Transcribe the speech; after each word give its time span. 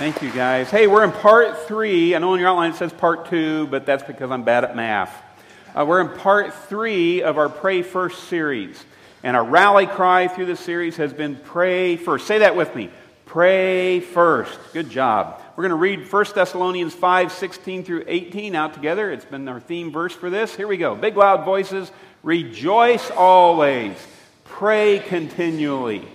Thank 0.00 0.22
you, 0.22 0.32
guys. 0.32 0.70
Hey, 0.70 0.86
we're 0.86 1.04
in 1.04 1.12
part 1.12 1.68
three. 1.68 2.14
I 2.14 2.18
know 2.20 2.32
on 2.32 2.38
your 2.38 2.48
outline 2.48 2.70
it 2.70 2.76
says 2.76 2.90
part 2.90 3.26
two, 3.28 3.66
but 3.66 3.84
that's 3.84 4.02
because 4.02 4.30
I'm 4.30 4.44
bad 4.44 4.64
at 4.64 4.74
math. 4.74 5.14
Uh, 5.76 5.84
we're 5.84 6.00
in 6.00 6.08
part 6.08 6.54
three 6.54 7.22
of 7.22 7.36
our 7.36 7.50
Pray 7.50 7.82
First 7.82 8.24
series. 8.24 8.82
And 9.22 9.36
our 9.36 9.44
rally 9.44 9.86
cry 9.86 10.26
through 10.26 10.46
the 10.46 10.56
series 10.56 10.96
has 10.96 11.12
been 11.12 11.36
Pray 11.36 11.98
First. 11.98 12.26
Say 12.26 12.38
that 12.38 12.56
with 12.56 12.74
me. 12.74 12.88
Pray 13.26 14.00
first. 14.00 14.58
Good 14.72 14.88
job. 14.88 15.42
We're 15.54 15.64
going 15.64 15.68
to 15.68 15.76
read 15.76 16.10
1 16.10 16.24
Thessalonians 16.34 16.94
5 16.94 17.30
16 17.30 17.84
through 17.84 18.04
18 18.06 18.54
out 18.54 18.72
together. 18.72 19.12
It's 19.12 19.26
been 19.26 19.46
our 19.48 19.60
theme 19.60 19.92
verse 19.92 20.14
for 20.14 20.30
this. 20.30 20.56
Here 20.56 20.66
we 20.66 20.78
go. 20.78 20.94
Big, 20.94 21.14
loud 21.14 21.44
voices. 21.44 21.92
Rejoice 22.22 23.10
always. 23.10 23.98
Pray 24.44 25.00
continually. 25.00 26.08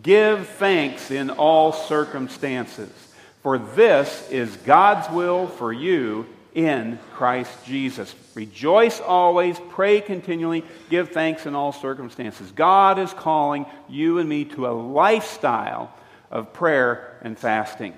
Give 0.00 0.46
thanks 0.46 1.10
in 1.10 1.28
all 1.30 1.72
circumstances 1.72 3.01
for 3.42 3.58
this 3.58 4.28
is 4.30 4.56
God's 4.58 5.10
will 5.10 5.48
for 5.48 5.72
you 5.72 6.26
in 6.54 6.98
Christ 7.14 7.64
Jesus. 7.64 8.14
Rejoice 8.34 9.00
always, 9.00 9.58
pray 9.70 10.00
continually, 10.00 10.64
give 10.90 11.10
thanks 11.10 11.46
in 11.46 11.54
all 11.54 11.72
circumstances. 11.72 12.50
God 12.52 12.98
is 12.98 13.12
calling 13.12 13.66
you 13.88 14.18
and 14.18 14.28
me 14.28 14.44
to 14.46 14.66
a 14.66 14.70
lifestyle 14.70 15.92
of 16.30 16.52
prayer 16.52 17.18
and 17.22 17.38
fasting. 17.38 17.94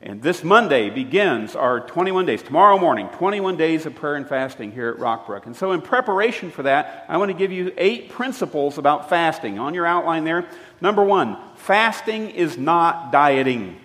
And 0.00 0.22
this 0.22 0.44
Monday 0.44 0.90
begins 0.90 1.56
our 1.56 1.80
21 1.80 2.24
days, 2.24 2.40
tomorrow 2.40 2.78
morning, 2.78 3.08
21 3.08 3.56
days 3.56 3.84
of 3.84 3.96
prayer 3.96 4.14
and 4.14 4.28
fasting 4.28 4.70
here 4.70 4.90
at 4.90 4.98
Rockbrook. 4.98 5.46
And 5.46 5.56
so, 5.56 5.72
in 5.72 5.82
preparation 5.82 6.52
for 6.52 6.62
that, 6.62 7.04
I 7.08 7.16
want 7.16 7.30
to 7.30 7.36
give 7.36 7.50
you 7.50 7.72
eight 7.76 8.10
principles 8.10 8.78
about 8.78 9.08
fasting. 9.08 9.58
On 9.58 9.74
your 9.74 9.86
outline 9.86 10.22
there, 10.22 10.48
number 10.80 11.02
one, 11.02 11.36
fasting 11.56 12.30
is 12.30 12.56
not 12.56 13.10
dieting. 13.10 13.80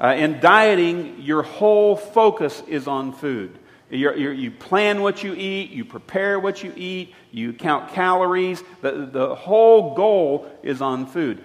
Uh, 0.00 0.14
in 0.16 0.40
dieting, 0.40 1.20
your 1.20 1.42
whole 1.42 1.96
focus 1.96 2.62
is 2.66 2.86
on 2.86 3.12
food. 3.12 3.58
You're, 3.90 4.16
you're, 4.16 4.32
you 4.32 4.50
plan 4.50 5.02
what 5.02 5.22
you 5.22 5.34
eat, 5.34 5.70
you 5.70 5.84
prepare 5.84 6.40
what 6.40 6.62
you 6.64 6.72
eat, 6.76 7.14
you 7.30 7.52
count 7.52 7.92
calories. 7.92 8.62
The, 8.80 9.08
the 9.10 9.34
whole 9.34 9.94
goal 9.94 10.50
is 10.62 10.80
on 10.80 11.06
food. 11.06 11.42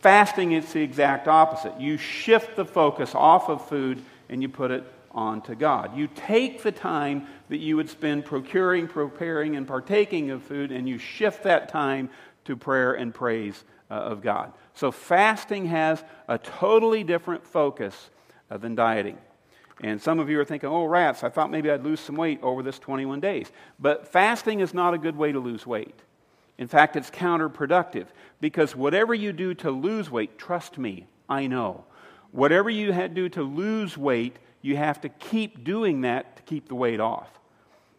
Fasting 0.00 0.52
is 0.52 0.72
the 0.72 0.82
exact 0.82 1.26
opposite. 1.26 1.80
You 1.80 1.96
shift 1.96 2.54
the 2.54 2.66
focus 2.66 3.14
off 3.14 3.48
of 3.48 3.66
food 3.66 4.02
and 4.28 4.42
you 4.42 4.48
put 4.48 4.70
it 4.70 4.84
onto 5.10 5.54
God. 5.54 5.96
You 5.96 6.08
take 6.14 6.62
the 6.62 6.70
time 6.70 7.26
that 7.48 7.56
you 7.56 7.76
would 7.76 7.88
spend 7.88 8.26
procuring, 8.26 8.86
preparing, 8.86 9.56
and 9.56 9.66
partaking 9.66 10.30
of 10.30 10.42
food, 10.42 10.70
and 10.70 10.86
you 10.86 10.98
shift 10.98 11.44
that 11.44 11.70
time 11.70 12.10
to 12.44 12.56
prayer 12.56 12.92
and 12.92 13.14
praise 13.14 13.64
uh, 13.90 13.94
of 13.94 14.20
God. 14.20 14.52
So 14.76 14.92
fasting 14.92 15.66
has 15.66 16.04
a 16.28 16.36
totally 16.36 17.02
different 17.02 17.46
focus 17.46 18.10
uh, 18.50 18.58
than 18.58 18.74
dieting. 18.74 19.16
And 19.82 20.00
some 20.00 20.18
of 20.18 20.28
you 20.28 20.38
are 20.38 20.44
thinking, 20.44 20.68
oh, 20.68 20.84
rats, 20.84 21.24
I 21.24 21.30
thought 21.30 21.50
maybe 21.50 21.70
I'd 21.70 21.82
lose 21.82 21.98
some 21.98 22.14
weight 22.14 22.40
over 22.42 22.62
this 22.62 22.78
21 22.78 23.20
days. 23.20 23.50
But 23.78 24.06
fasting 24.06 24.60
is 24.60 24.74
not 24.74 24.92
a 24.92 24.98
good 24.98 25.16
way 25.16 25.32
to 25.32 25.40
lose 25.40 25.66
weight. 25.66 25.98
In 26.58 26.68
fact, 26.68 26.94
it's 26.94 27.10
counterproductive 27.10 28.06
because 28.40 28.76
whatever 28.76 29.14
you 29.14 29.32
do 29.32 29.54
to 29.54 29.70
lose 29.70 30.10
weight, 30.10 30.38
trust 30.38 30.76
me, 30.76 31.06
I 31.28 31.46
know. 31.46 31.84
Whatever 32.32 32.68
you 32.68 32.92
do 33.08 33.30
to 33.30 33.42
lose 33.42 33.96
weight, 33.96 34.36
you 34.60 34.76
have 34.76 35.00
to 35.02 35.08
keep 35.08 35.64
doing 35.64 36.02
that 36.02 36.36
to 36.36 36.42
keep 36.42 36.68
the 36.68 36.74
weight 36.74 37.00
off. 37.00 37.30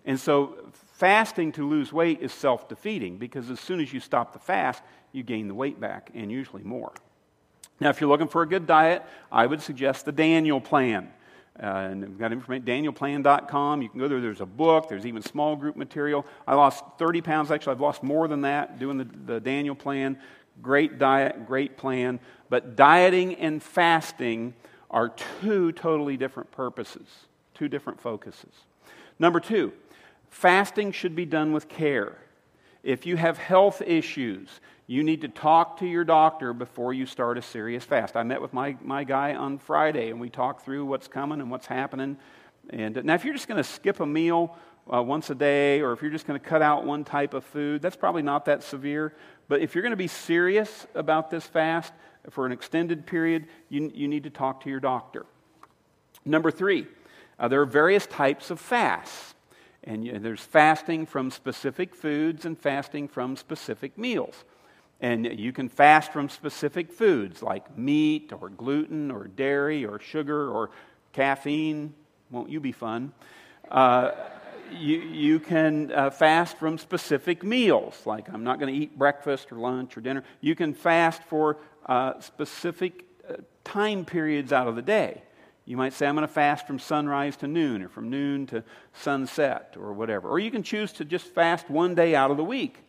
And 0.06 0.20
so, 0.20 0.58
fasting 0.94 1.52
to 1.54 1.68
lose 1.68 1.92
weight 1.92 2.22
is 2.22 2.32
self 2.32 2.70
defeating 2.70 3.18
because 3.18 3.50
as 3.50 3.60
soon 3.60 3.80
as 3.80 3.92
you 3.92 4.00
stop 4.00 4.34
the 4.34 4.40
fast, 4.40 4.82
you 5.12 5.24
gain 5.24 5.48
the 5.48 5.54
weight 5.54 5.80
back, 5.80 6.12
and 6.14 6.32
usually 6.32 6.64
more. 6.64 6.94
Now, 7.80 7.90
if 7.90 8.02
you're 8.02 8.10
looking 8.10 8.28
for 8.28 8.42
a 8.42 8.48
good 8.48 8.66
diet, 8.66 9.04
I 9.32 9.46
would 9.46 9.62
suggest 9.62 10.06
the 10.06 10.12
Daniel 10.12 10.60
Plan. 10.60 11.12
Uh, 11.62 11.66
and 11.66 12.02
we've 12.02 12.20
got 12.20 12.32
information, 12.32 12.66
danielplan.com. 12.66 13.82
You 13.82 13.90
can 13.90 14.00
go 14.00 14.08
there. 14.08 14.22
There's 14.22 14.42
a 14.42 14.46
book. 14.46 14.90
There's 14.90 15.06
even 15.06 15.22
small 15.24 15.56
group 15.56 15.76
material. 15.76 16.26
I 16.46 16.56
lost 16.56 16.84
30 17.00 17.22
pounds. 17.22 17.52
Actually, 17.52 17.74
I've 17.74 17.82
lost 17.82 18.04
more 18.04 18.28
than 18.28 18.42
that 18.42 18.80
doing 18.80 18.98
the, 18.98 19.08
the 19.26 19.40
Daniel 19.40 19.76
Plan. 19.76 20.20
Great 20.62 20.98
diet, 20.98 21.46
great 21.46 21.78
plan. 21.78 22.20
But 22.50 22.76
dieting 22.76 23.36
and 23.36 23.62
fasting 23.62 24.54
are 24.90 25.10
two 25.42 25.72
totally 25.72 26.18
different 26.18 26.52
purposes, 26.52 27.08
two 27.54 27.68
different 27.68 28.00
focuses. 28.00 28.54
Number 29.20 29.40
two, 29.40 29.74
fasting 30.30 30.92
should 30.92 31.16
be 31.16 31.26
done 31.26 31.52
with 31.54 31.68
care. 31.68 32.18
If 32.84 33.06
you 33.06 33.18
have 33.18 33.38
health 33.38 33.82
issues, 33.82 34.50
you 34.88 35.04
need 35.04 35.22
to 35.22 35.28
talk 35.28 35.80
to 35.80 35.86
your 35.86 36.06
doctor 36.06 36.54
before 36.54 36.94
you 36.94 37.06
start 37.06 37.38
a 37.38 37.42
serious 37.42 37.84
fast. 37.84 38.16
I 38.16 38.24
met 38.24 38.42
with 38.42 38.54
my, 38.54 38.78
my 38.82 39.04
guy 39.04 39.36
on 39.36 39.58
Friday 39.58 40.10
and 40.10 40.20
we 40.20 40.30
talked 40.30 40.64
through 40.64 40.86
what's 40.86 41.10
coming 41.10 41.42
and 41.42 41.52
what's 41.52 41.68
happening. 41.68 42.18
And 42.70 43.04
now, 43.04 43.14
if 43.14 43.26
you're 43.26 43.34
just 43.34 43.50
going 43.50 43.62
to 43.62 43.70
skip 43.70 44.00
a 44.00 44.06
meal 44.06 44.58
uh, 44.92 45.04
once 45.04 45.30
a 45.30 45.36
day 45.36 45.82
or 45.82 45.92
if 45.92 46.02
you're 46.02 46.12
just 46.12 46.26
going 46.26 46.40
to 46.40 46.46
cut 46.46 46.62
out 46.62 46.86
one 46.86 47.04
type 47.04 47.34
of 47.34 47.44
food, 47.44 47.82
that's 47.82 47.98
probably 47.98 48.22
not 48.22 48.46
that 48.46 48.64
severe. 48.64 49.14
But 49.50 49.62
if 49.62 49.76
you're 49.76 49.82
going 49.82 49.92
to 49.92 49.98
be 49.98 50.08
serious 50.08 50.88
about 50.96 51.30
this 51.30 51.46
fast 51.46 51.92
for 52.30 52.46
an 52.46 52.54
extended 52.54 53.06
period, 53.06 53.48
you, 53.68 53.92
you 53.94 54.08
need 54.08 54.24
to 54.24 54.30
talk 54.30 54.64
to 54.64 54.70
your 54.70 54.80
doctor. 54.80 55.26
Number 56.24 56.50
three, 56.50 56.88
uh, 57.38 57.50
there 57.50 57.62
are 57.62 57.66
various 57.66 58.08
types 58.08 58.52
of 58.52 58.60
fasts. 58.60 59.34
And 59.84 60.06
you, 60.06 60.18
there's 60.20 60.42
fasting 60.42 61.06
from 61.06 61.30
specific 61.30 61.94
foods 61.94 62.46
and 62.46 62.58
fasting 62.58 63.10
from 63.10 63.36
specific 63.36 63.98
meals. 63.98 64.46
And 65.00 65.40
you 65.40 65.54
can 65.54 65.70
fast 65.70 66.12
from 66.12 66.28
specific 66.28 66.92
foods 66.92 67.44
like 67.44 67.78
meat 67.78 68.34
or 68.34 68.50
gluten 68.50 69.12
or 69.12 69.28
dairy 69.28 69.86
or 69.86 70.00
sugar 70.00 70.50
or 70.50 70.72
caffeine. 71.14 71.94
Won't 72.32 72.50
you 72.50 72.60
be 72.60 72.72
fun? 72.72 73.14
Uh, 73.70 74.12
you, 74.72 74.98
you 74.98 75.40
can 75.40 75.92
uh, 75.92 76.10
fast 76.10 76.58
from 76.58 76.78
specific 76.78 77.44
meals, 77.44 78.02
like 78.06 78.28
I'm 78.34 78.44
not 78.44 78.60
going 78.60 78.74
to 78.74 78.80
eat 78.80 78.98
breakfast 78.98 79.52
or 79.52 79.56
lunch 79.56 79.96
or 79.98 80.02
dinner. 80.02 80.24
You 80.42 80.56
can 80.56 80.74
fast 80.74 81.24
for 81.24 81.58
uh, 81.86 82.20
specific 82.20 83.06
uh, 83.30 83.36
time 83.64 84.04
periods 84.04 84.52
out 84.52 84.68
of 84.68 84.76
the 84.76 84.82
day. 84.82 85.22
You 85.66 85.76
might 85.76 85.94
say, 85.94 86.08
I'm 86.08 86.16
going 86.16 86.28
to 86.28 86.34
fast 86.34 86.66
from 86.66 86.80
sunrise 86.80 87.36
to 87.38 87.48
noon, 87.48 87.82
or 87.82 87.90
from 87.90 88.10
noon 88.10 88.48
to 88.48 88.64
sunset, 88.94 89.76
or 89.78 89.92
whatever. 89.92 90.30
Or 90.30 90.40
you 90.40 90.50
can 90.50 90.64
choose 90.64 90.94
to 90.94 91.06
just 91.06 91.26
fast 91.28 91.70
one 91.70 91.94
day 91.94 92.16
out 92.16 92.32
of 92.32 92.38
the 92.38 92.44
week. 92.44 92.87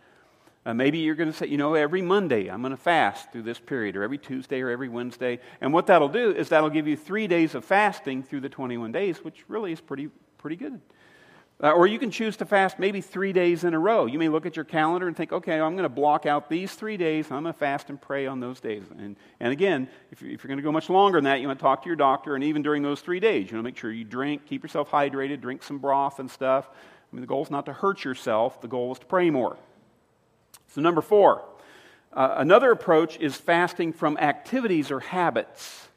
Uh, 0.69 0.75
maybe 0.75 0.99
you're 0.99 1.15
going 1.15 1.33
to 1.33 1.34
say, 1.34 1.47
you 1.47 1.56
know, 1.56 1.73
every 1.73 2.03
Monday 2.03 2.49
I'm 2.49 2.61
going 2.61 2.73
to 2.73 2.77
fast 2.77 3.33
through 3.33 3.45
this 3.45 3.59
period, 3.59 3.97
or 3.97 4.03
every 4.03 4.19
Tuesday 4.19 4.61
or 4.61 4.69
every 4.69 4.91
Wednesday. 4.91 5.41
And 5.62 5.73
what 5.73 5.87
that'll 5.87 6.11
do 6.11 6.31
is 6.31 6.51
that'll 6.51 6.69
give 6.69 6.87
you 6.87 6.95
three 6.95 7.27
days 7.27 7.55
of 7.55 7.65
fasting 7.65 8.23
through 8.23 8.41
the 8.41 8.51
21 8.51 8.93
days, 8.93 9.25
which 9.25 9.47
really 9.49 9.73
is 9.73 9.81
pretty, 9.81 10.11
pretty 10.37 10.56
good. 10.56 10.79
Uh, 11.62 11.71
or 11.71 11.87
you 11.87 11.99
can 11.99 12.11
choose 12.11 12.37
to 12.37 12.45
fast 12.45 12.79
maybe 12.79 13.01
three 13.01 13.33
days 13.33 13.65
in 13.65 13.73
a 13.73 13.79
row. 13.79 14.05
You 14.05 14.19
may 14.19 14.29
look 14.29 14.45
at 14.45 14.56
your 14.56 14.67
calendar 14.67 15.09
and 15.09 15.17
think, 15.17 15.33
okay, 15.33 15.59
I'm 15.59 15.73
going 15.73 15.84
to 15.84 15.89
block 15.89 16.27
out 16.27 16.51
these 16.51 16.75
three 16.75 16.99
days. 16.99 17.31
I'm 17.31 17.45
going 17.45 17.55
to 17.55 17.59
fast 17.59 17.89
and 17.89 17.99
pray 17.99 18.27
on 18.27 18.39
those 18.39 18.61
days. 18.61 18.83
And, 18.91 19.17
and 19.41 19.53
again, 19.55 19.89
if, 20.12 20.23
if 20.23 20.45
you're 20.45 20.49
going 20.49 20.59
to 20.59 20.62
go 20.62 20.71
much 20.71 20.91
longer 20.91 21.17
than 21.17 21.25
that, 21.25 21.41
you 21.41 21.47
want 21.47 21.59
to 21.59 21.62
talk 21.62 21.83
to 21.85 21.87
your 21.87 21.97
doctor. 21.97 22.35
And 22.35 22.45
even 22.45 22.61
during 22.61 22.83
those 22.83 23.00
three 23.00 23.21
days, 23.21 23.50
you 23.50 23.56
want 23.56 23.65
to 23.65 23.71
make 23.71 23.79
sure 23.79 23.91
you 23.91 24.05
drink, 24.05 24.45
keep 24.45 24.62
yourself 24.62 24.91
hydrated, 24.91 25.41
drink 25.41 25.62
some 25.62 25.79
broth 25.79 26.19
and 26.19 26.31
stuff. 26.31 26.69
I 26.71 27.17
mean, 27.17 27.23
the 27.23 27.27
goal 27.27 27.43
is 27.43 27.50
not 27.50 27.65
to 27.65 27.73
hurt 27.73 28.05
yourself, 28.05 28.61
the 28.61 28.69
goal 28.69 28.93
is 28.93 28.99
to 28.99 29.06
pray 29.06 29.31
more. 29.31 29.56
So, 30.69 30.81
number 30.81 31.01
four, 31.01 31.45
uh, 32.12 32.34
another 32.37 32.71
approach 32.71 33.19
is 33.19 33.37
fasting 33.37 33.93
from 33.93 34.19
activities 34.19 34.91
or 34.91 35.01
habits. 35.01 35.89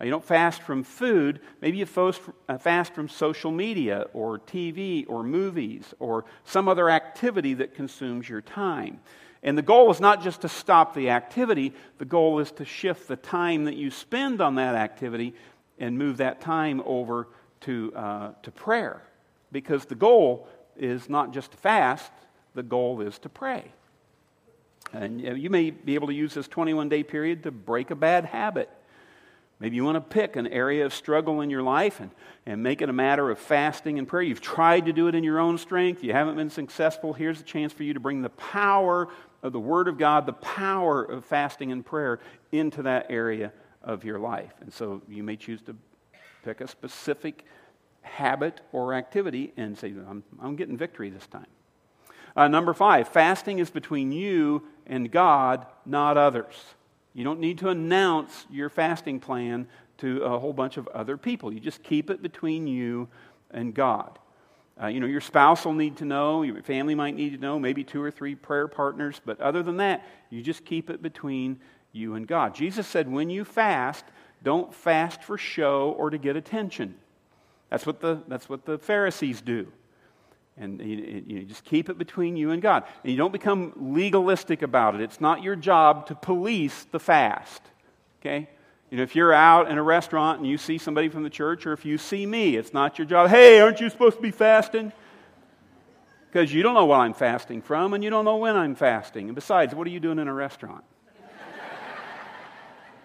Uh, 0.00 0.04
you 0.04 0.10
don't 0.10 0.24
fast 0.24 0.62
from 0.62 0.82
food, 0.82 1.40
maybe 1.60 1.78
you 1.78 1.86
fast, 1.86 2.20
uh, 2.48 2.58
fast 2.58 2.94
from 2.94 3.08
social 3.08 3.50
media 3.50 4.06
or 4.12 4.38
TV 4.38 5.06
or 5.08 5.22
movies 5.22 5.94
or 5.98 6.24
some 6.44 6.68
other 6.68 6.90
activity 6.90 7.54
that 7.54 7.74
consumes 7.74 8.28
your 8.28 8.42
time. 8.42 9.00
And 9.42 9.56
the 9.56 9.62
goal 9.62 9.90
is 9.90 10.00
not 10.00 10.22
just 10.22 10.42
to 10.42 10.48
stop 10.48 10.94
the 10.94 11.10
activity, 11.10 11.72
the 11.98 12.04
goal 12.04 12.40
is 12.40 12.50
to 12.52 12.64
shift 12.64 13.06
the 13.08 13.16
time 13.16 13.64
that 13.64 13.76
you 13.76 13.90
spend 13.90 14.40
on 14.40 14.56
that 14.56 14.74
activity 14.74 15.34
and 15.78 15.96
move 15.96 16.16
that 16.16 16.40
time 16.40 16.82
over 16.84 17.28
to, 17.60 17.92
uh, 17.94 18.32
to 18.42 18.50
prayer. 18.50 19.02
Because 19.52 19.84
the 19.84 19.94
goal 19.94 20.48
is 20.76 21.08
not 21.08 21.32
just 21.32 21.52
to 21.52 21.56
fast, 21.58 22.10
the 22.54 22.62
goal 22.62 23.00
is 23.00 23.18
to 23.20 23.28
pray. 23.28 23.70
And 24.92 25.20
you 25.20 25.50
may 25.50 25.70
be 25.70 25.94
able 25.94 26.06
to 26.08 26.14
use 26.14 26.34
this 26.34 26.48
21 26.48 26.88
day 26.88 27.02
period 27.02 27.42
to 27.42 27.50
break 27.50 27.90
a 27.90 27.96
bad 27.96 28.24
habit. 28.24 28.70
Maybe 29.58 29.76
you 29.76 29.84
want 29.84 29.96
to 29.96 30.00
pick 30.02 30.36
an 30.36 30.46
area 30.46 30.84
of 30.84 30.92
struggle 30.92 31.40
in 31.40 31.48
your 31.48 31.62
life 31.62 32.00
and, 32.00 32.10
and 32.44 32.62
make 32.62 32.82
it 32.82 32.90
a 32.90 32.92
matter 32.92 33.30
of 33.30 33.38
fasting 33.38 33.98
and 33.98 34.06
prayer. 34.06 34.22
You've 34.22 34.42
tried 34.42 34.84
to 34.84 34.92
do 34.92 35.08
it 35.08 35.14
in 35.14 35.24
your 35.24 35.38
own 35.38 35.56
strength, 35.56 36.04
you 36.04 36.12
haven't 36.12 36.36
been 36.36 36.50
successful. 36.50 37.14
Here's 37.14 37.40
a 37.40 37.44
chance 37.44 37.72
for 37.72 37.82
you 37.82 37.94
to 37.94 38.00
bring 38.00 38.20
the 38.20 38.28
power 38.30 39.08
of 39.42 39.52
the 39.52 39.60
Word 39.60 39.88
of 39.88 39.96
God, 39.96 40.26
the 40.26 40.34
power 40.34 41.02
of 41.02 41.24
fasting 41.24 41.72
and 41.72 41.84
prayer 41.84 42.20
into 42.52 42.82
that 42.82 43.06
area 43.08 43.52
of 43.82 44.04
your 44.04 44.18
life. 44.18 44.52
And 44.60 44.72
so 44.72 45.00
you 45.08 45.22
may 45.22 45.36
choose 45.36 45.62
to 45.62 45.76
pick 46.44 46.60
a 46.60 46.68
specific 46.68 47.44
habit 48.02 48.60
or 48.72 48.92
activity 48.92 49.52
and 49.56 49.76
say, 49.78 49.94
I'm, 50.08 50.22
I'm 50.40 50.56
getting 50.56 50.76
victory 50.76 51.08
this 51.08 51.26
time. 51.26 51.46
Uh, 52.36 52.48
number 52.48 52.74
five, 52.74 53.08
fasting 53.08 53.58
is 53.58 53.70
between 53.70 54.12
you 54.12 54.62
and 54.86 55.10
God, 55.10 55.66
not 55.84 56.16
others. 56.16 56.54
You 57.14 57.24
don't 57.24 57.40
need 57.40 57.58
to 57.58 57.68
announce 57.68 58.46
your 58.50 58.68
fasting 58.68 59.20
plan 59.20 59.66
to 59.98 60.22
a 60.22 60.38
whole 60.38 60.52
bunch 60.52 60.76
of 60.76 60.86
other 60.88 61.16
people. 61.16 61.52
You 61.52 61.60
just 61.60 61.82
keep 61.82 62.10
it 62.10 62.22
between 62.22 62.66
you 62.66 63.08
and 63.50 63.74
God. 63.74 64.18
Uh, 64.80 64.88
you 64.88 65.00
know, 65.00 65.06
your 65.06 65.22
spouse 65.22 65.64
will 65.64 65.72
need 65.72 65.96
to 65.96 66.04
know, 66.04 66.42
your 66.42 66.62
family 66.62 66.94
might 66.94 67.14
need 67.14 67.30
to 67.30 67.38
know, 67.38 67.58
maybe 67.58 67.82
two 67.82 68.02
or 68.02 68.10
three 68.10 68.34
prayer 68.34 68.68
partners, 68.68 69.20
but 69.24 69.40
other 69.40 69.62
than 69.62 69.78
that, 69.78 70.06
you 70.28 70.42
just 70.42 70.66
keep 70.66 70.90
it 70.90 71.00
between 71.02 71.58
you 71.92 72.14
and 72.14 72.26
God. 72.26 72.54
Jesus 72.54 72.86
said, 72.86 73.10
when 73.10 73.30
you 73.30 73.44
fast, 73.44 74.04
don't 74.42 74.74
fast 74.74 75.24
for 75.24 75.38
show 75.38 75.94
or 75.96 76.10
to 76.10 76.18
get 76.18 76.36
attention. 76.36 76.94
That's 77.70 77.86
what 77.86 78.00
the, 78.00 78.22
that's 78.28 78.50
what 78.50 78.66
the 78.66 78.76
Pharisees 78.76 79.40
do. 79.40 79.72
And 80.58 80.80
you, 80.80 81.22
you, 81.26 81.42
just 81.42 81.64
keep 81.64 81.90
it 81.90 81.98
between 81.98 82.36
you 82.36 82.50
and 82.50 82.62
God. 82.62 82.84
And 83.02 83.12
you 83.12 83.18
don't 83.18 83.32
become 83.32 83.72
legalistic 83.94 84.62
about 84.62 84.94
it. 84.94 85.02
It's 85.02 85.20
not 85.20 85.42
your 85.42 85.54
job 85.56 86.06
to 86.06 86.14
police 86.14 86.86
the 86.90 86.98
fast. 86.98 87.62
Okay? 88.20 88.48
You 88.90 88.98
know, 88.98 89.02
if 89.02 89.14
you're 89.14 89.32
out 89.32 89.70
in 89.70 89.76
a 89.76 89.82
restaurant 89.82 90.38
and 90.38 90.48
you 90.48 90.56
see 90.56 90.78
somebody 90.78 91.08
from 91.08 91.24
the 91.24 91.30
church, 91.30 91.66
or 91.66 91.72
if 91.72 91.84
you 91.84 91.98
see 91.98 92.24
me, 92.24 92.56
it's 92.56 92.72
not 92.72 92.98
your 92.98 93.06
job. 93.06 93.28
Hey, 93.28 93.60
aren't 93.60 93.80
you 93.80 93.90
supposed 93.90 94.16
to 94.16 94.22
be 94.22 94.30
fasting? 94.30 94.92
Because 96.30 96.52
you 96.52 96.62
don't 96.62 96.74
know 96.74 96.86
what 96.86 97.00
I'm 97.00 97.14
fasting 97.14 97.62
from, 97.62 97.94
and 97.94 98.02
you 98.02 98.10
don't 98.10 98.24
know 98.24 98.36
when 98.36 98.56
I'm 98.56 98.74
fasting. 98.74 99.26
And 99.26 99.34
besides, 99.34 99.74
what 99.74 99.86
are 99.86 99.90
you 99.90 100.00
doing 100.00 100.18
in 100.18 100.28
a 100.28 100.34
restaurant? 100.34 100.84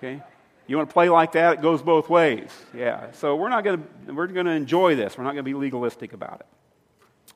Okay? 0.03 0.23
You 0.67 0.77
want 0.77 0.89
to 0.89 0.93
play 0.93 1.09
like 1.09 1.33
that? 1.33 1.55
It 1.55 1.61
goes 1.61 1.81
both 1.81 2.09
ways. 2.09 2.49
Yeah. 2.73 3.11
So 3.11 3.35
we're 3.35 3.49
not 3.49 3.63
going 3.63 3.83
to 4.07 4.13
we're 4.13 4.25
going 4.27 4.45
to 4.45 4.51
enjoy 4.51 4.95
this. 4.95 5.17
We're 5.17 5.25
not 5.25 5.33
going 5.33 5.43
to 5.43 5.49
be 5.49 5.53
legalistic 5.53 6.13
about 6.13 6.39
it. 6.39 6.45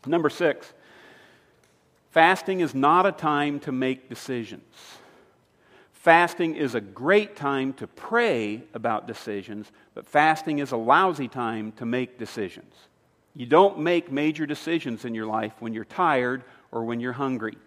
Number 0.06 0.30
6. 0.30 0.74
Fasting 2.12 2.62
is 2.62 2.74
not 2.74 3.06
a 3.06 3.12
time 3.12 3.60
to 3.62 3.72
make 3.72 4.08
decisions. 4.08 4.64
Fasting 5.92 6.56
is 6.56 6.76
a 6.76 6.82
great 6.82 7.36
time 7.36 7.74
to 7.74 7.88
pray 7.88 8.64
about 8.74 9.08
decisions, 9.08 9.72
but 9.96 10.06
fasting 10.06 10.60
is 10.60 10.72
a 10.72 10.78
lousy 10.78 11.28
time 11.28 11.72
to 11.74 11.86
make 11.86 12.20
decisions. 12.20 12.74
You 13.34 13.46
don't 13.46 13.80
make 13.80 14.12
major 14.12 14.46
decisions 14.46 15.04
in 15.04 15.14
your 15.14 15.26
life 15.26 15.54
when 15.60 15.74
you're 15.74 15.84
tired 15.84 16.44
or 16.72 16.86
when 16.86 17.00
you're 17.00 17.12
hungry. 17.12 17.58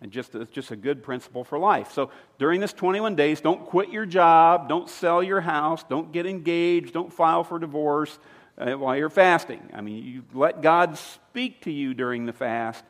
And 0.00 0.12
just, 0.12 0.34
it's 0.36 0.50
just 0.50 0.70
a 0.70 0.76
good 0.76 1.02
principle 1.02 1.42
for 1.42 1.58
life. 1.58 1.90
So 1.92 2.10
during 2.38 2.60
this 2.60 2.72
21 2.72 3.16
days, 3.16 3.40
don't 3.40 3.66
quit 3.66 3.90
your 3.90 4.06
job, 4.06 4.68
don't 4.68 4.88
sell 4.88 5.22
your 5.22 5.40
house, 5.40 5.82
don't 5.82 6.12
get 6.12 6.24
engaged, 6.24 6.94
don't 6.94 7.12
file 7.12 7.42
for 7.42 7.58
divorce 7.58 8.18
uh, 8.58 8.72
while 8.72 8.96
you're 8.96 9.10
fasting. 9.10 9.70
I 9.72 9.80
mean, 9.80 10.04
you 10.04 10.24
let 10.34 10.62
God 10.62 10.98
speak 10.98 11.62
to 11.62 11.70
you 11.70 11.94
during 11.94 12.26
the 12.26 12.32
fast, 12.32 12.84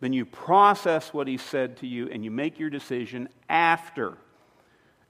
then 0.00 0.12
you 0.12 0.26
process 0.26 1.14
what 1.14 1.28
He 1.28 1.38
said 1.38 1.78
to 1.78 1.86
you, 1.86 2.08
and 2.10 2.24
you 2.24 2.30
make 2.30 2.58
your 2.58 2.70
decision 2.70 3.28
after 3.48 4.18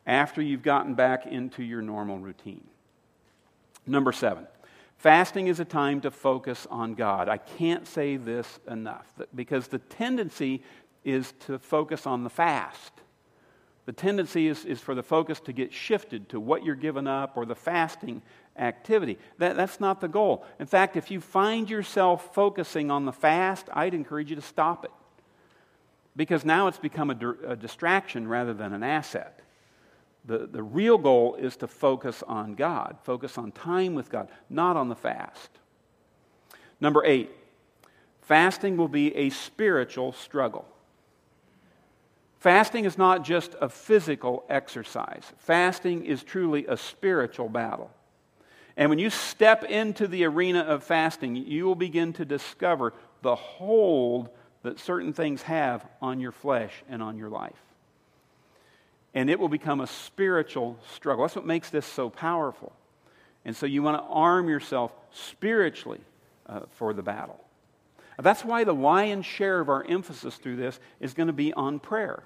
after 0.07 0.41
you've 0.41 0.63
gotten 0.63 0.95
back 0.95 1.27
into 1.27 1.65
your 1.65 1.83
normal 1.83 2.19
routine. 2.19 2.65
Number 3.87 4.13
seven, 4.13 4.47
fasting 4.99 5.49
is 5.49 5.59
a 5.59 5.65
time 5.65 6.01
to 6.03 6.11
focus 6.11 6.67
on 6.71 6.95
God. 6.95 7.29
I 7.29 7.39
can't 7.39 7.87
say 7.87 8.17
this 8.17 8.61
enough 8.69 9.07
because 9.35 9.67
the 9.69 9.79
tendency 9.79 10.63
is 11.05 11.33
to 11.47 11.59
focus 11.59 12.07
on 12.07 12.25
the 12.25 12.31
fast. 12.31 12.93
The 13.87 13.93
tendency 13.93 14.49
is, 14.49 14.65
is 14.65 14.81
for 14.81 14.97
the 14.97 15.03
focus 15.03 15.39
to 15.41 15.53
get 15.53 15.73
shifted 15.73 16.29
to 16.31 16.41
what 16.41 16.65
you're 16.65 16.75
giving 16.75 17.07
up 17.07 17.37
or 17.37 17.47
the 17.47 17.55
fasting 17.55 18.21
activity. 18.57 19.17
That, 19.39 19.57
that's 19.57 19.79
not 19.79 20.01
the 20.01 20.09
goal. 20.09 20.45
In 20.59 20.67
fact, 20.67 20.97
if 20.97 21.11
you 21.11 21.21
find 21.21 21.71
yourself 21.71 22.35
focusing 22.35 22.91
on 22.91 23.05
the 23.05 23.13
fast, 23.13 23.69
I'd 23.73 23.95
encourage 23.95 24.29
you 24.29 24.37
to 24.37 24.43
stop 24.43 24.85
it. 24.85 24.91
Because 26.17 26.45
now 26.45 26.67
it's 26.67 26.79
become 26.79 27.11
a, 27.11 27.53
a 27.53 27.57
distraction 27.57 28.27
rather 28.27 28.55
than 28.55 28.73
an 28.73 28.83
asset. 28.83 29.41
The, 30.25 30.49
the 30.51 30.63
real 30.63 30.99
goal 30.99 31.37
is 31.37 31.57
to 31.59 31.69
focus 31.69 32.25
on 32.27 32.57
God, 32.57 32.97
focus 33.05 33.39
on 33.39 33.53
time 33.53 33.95
with 33.95 34.11
God, 34.11 34.29
not 34.51 34.77
on 34.77 34.89
the 34.89 34.97
fast. 34.97 35.51
Number 36.81 37.05
eight, 37.05 37.31
fasting 38.23 38.77
will 38.77 38.89
be 38.89 39.15
a 39.15 39.31
spiritual 39.31 40.13
struggle. 40.13 40.67
Fasting 42.39 42.85
is 42.85 42.99
not 42.99 43.25
just 43.25 43.55
a 43.61 43.69
physical 43.69 44.45
exercise, 44.49 45.33
fasting 45.39 46.05
is 46.05 46.23
truly 46.23 46.67
a 46.67 46.77
spiritual 46.77 47.49
battle. 47.49 47.91
And 48.77 48.91
when 48.91 48.99
you 48.99 49.09
step 49.09 49.65
into 49.65 50.07
the 50.07 50.25
arena 50.25 50.61
of 50.61 50.85
fasting, 50.85 51.35
you 51.35 51.65
will 51.65 51.75
begin 51.75 52.13
to 52.15 52.27
discover 52.27 52.93
the 53.23 53.35
hold 53.35 54.29
that 54.63 54.79
certain 54.79 55.15
things 55.15 55.43
have 55.43 55.87
on 56.03 56.21
your 56.21 56.33
flesh 56.33 56.83
and 56.89 57.03
on 57.03 57.17
your 57.17 57.31
life 57.31 57.55
and 59.17 59.31
it 59.31 59.41
will 59.41 59.49
become 59.49 59.81
a 59.81 59.87
spiritual 59.87 60.79
struggle. 60.93 61.25
That's 61.25 61.35
what 61.35 61.47
makes 61.47 61.71
this 61.71 61.87
so 61.87 62.11
powerful. 62.11 62.75
And 63.47 63.57
so 63.57 63.65
you 63.65 63.83
want 63.83 63.97
to 63.97 64.07
arm 64.07 64.47
yourself 64.47 64.93
spiritually 65.11 66.03
uh, 66.47 66.61
for 66.73 66.93
the 66.93 67.03
battle. 67.03 67.41
That's 68.23 68.45
why 68.45 68.65
the 68.65 68.75
lion's 68.75 69.27
share 69.27 69.61
of 69.61 69.69
our 69.69 69.85
emphasis 69.87 70.37
through 70.37 70.57
this 70.57 70.81
is 71.01 71.15
going 71.15 71.27
to 71.27 71.33
be 71.33 71.53
on 71.53 71.79
prayer. 71.79 72.23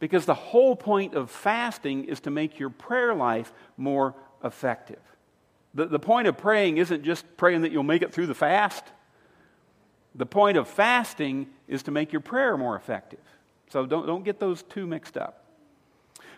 Because 0.00 0.24
the 0.24 0.34
whole 0.34 0.74
point 0.76 1.14
of 1.14 1.30
fasting 1.30 2.04
is 2.04 2.20
to 2.20 2.30
make 2.30 2.58
your 2.58 2.70
prayer 2.70 3.14
life 3.14 3.52
more 3.76 4.14
effective. 4.42 5.00
The, 5.74 5.86
the 5.86 5.98
point 5.98 6.28
of 6.28 6.36
praying 6.38 6.78
isn't 6.78 7.02
just 7.04 7.24
praying 7.36 7.62
that 7.62 7.72
you'll 7.72 7.82
make 7.82 8.02
it 8.02 8.12
through 8.12 8.26
the 8.26 8.34
fast. 8.34 8.84
The 10.14 10.26
point 10.26 10.56
of 10.56 10.68
fasting 10.68 11.48
is 11.68 11.82
to 11.84 11.90
make 11.90 12.12
your 12.12 12.20
prayer 12.20 12.56
more 12.56 12.76
effective. 12.76 13.20
So 13.70 13.86
don't, 13.86 14.06
don't 14.06 14.24
get 14.24 14.38
those 14.38 14.62
two 14.62 14.86
mixed 14.86 15.16
up. 15.16 15.44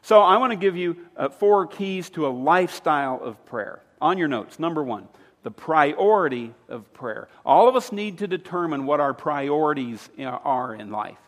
So 0.02 0.22
I 0.22 0.36
want 0.38 0.52
to 0.52 0.56
give 0.56 0.76
you 0.76 0.96
uh, 1.16 1.28
four 1.28 1.66
keys 1.66 2.10
to 2.10 2.26
a 2.26 2.28
lifestyle 2.28 3.20
of 3.22 3.44
prayer. 3.44 3.80
On 4.00 4.18
your 4.18 4.28
notes, 4.28 4.58
number 4.58 4.82
one, 4.82 5.08
the 5.46 5.50
priority 5.52 6.52
of 6.68 6.92
prayer. 6.92 7.28
All 7.44 7.68
of 7.68 7.76
us 7.76 7.92
need 7.92 8.18
to 8.18 8.26
determine 8.26 8.84
what 8.84 8.98
our 8.98 9.14
priorities 9.14 10.10
are 10.18 10.74
in 10.74 10.90
life. 10.90 11.20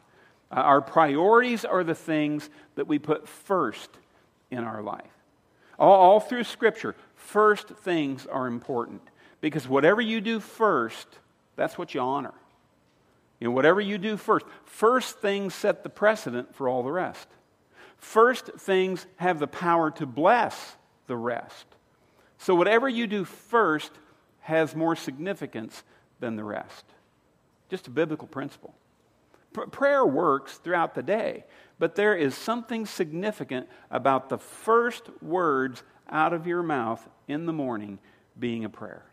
Uh, 0.50 0.56
our 0.56 0.80
priorities 0.80 1.64
are 1.64 1.84
the 1.84 1.94
things 1.94 2.50
that 2.74 2.88
we 2.88 2.98
put 2.98 3.28
first 3.28 3.88
in 4.50 4.64
our 4.64 4.82
life. 4.82 5.06
All, 5.78 5.94
all 5.94 6.18
through 6.18 6.42
Scripture, 6.42 6.96
first 7.14 7.68
things 7.68 8.26
are 8.26 8.48
important 8.48 9.02
because 9.40 9.68
whatever 9.68 10.00
you 10.00 10.20
do 10.20 10.40
first, 10.40 11.06
that's 11.54 11.78
what 11.78 11.94
you 11.94 12.00
honor. 12.00 12.34
You 13.38 13.46
know, 13.46 13.52
whatever 13.52 13.80
you 13.80 13.98
do 13.98 14.16
first, 14.16 14.46
first 14.64 15.20
things 15.20 15.54
set 15.54 15.84
the 15.84 15.90
precedent 15.90 16.56
for 16.56 16.68
all 16.68 16.82
the 16.82 16.90
rest. 16.90 17.28
First 17.98 18.46
things 18.58 19.06
have 19.18 19.38
the 19.38 19.46
power 19.46 19.92
to 19.92 20.06
bless 20.06 20.74
the 21.06 21.16
rest. 21.16 21.66
So, 22.38 22.56
whatever 22.56 22.88
you 22.88 23.06
do 23.06 23.24
first 23.24 23.92
has 24.48 24.74
more 24.74 24.96
significance 24.96 25.82
than 26.20 26.34
the 26.34 26.42
rest. 26.42 26.86
Just 27.68 27.86
a 27.86 27.90
biblical 27.90 28.26
principle. 28.26 28.74
Prayer 29.52 30.06
works 30.06 30.56
throughout 30.56 30.94
the 30.94 31.02
day, 31.02 31.44
but 31.78 31.96
there 31.96 32.16
is 32.16 32.34
something 32.34 32.86
significant 32.86 33.68
about 33.90 34.30
the 34.30 34.38
first 34.38 35.10
words 35.22 35.82
out 36.08 36.32
of 36.32 36.46
your 36.46 36.62
mouth 36.62 37.06
in 37.26 37.44
the 37.44 37.52
morning 37.52 37.98
being 38.38 38.64
a 38.64 38.70
prayer. 38.70 39.04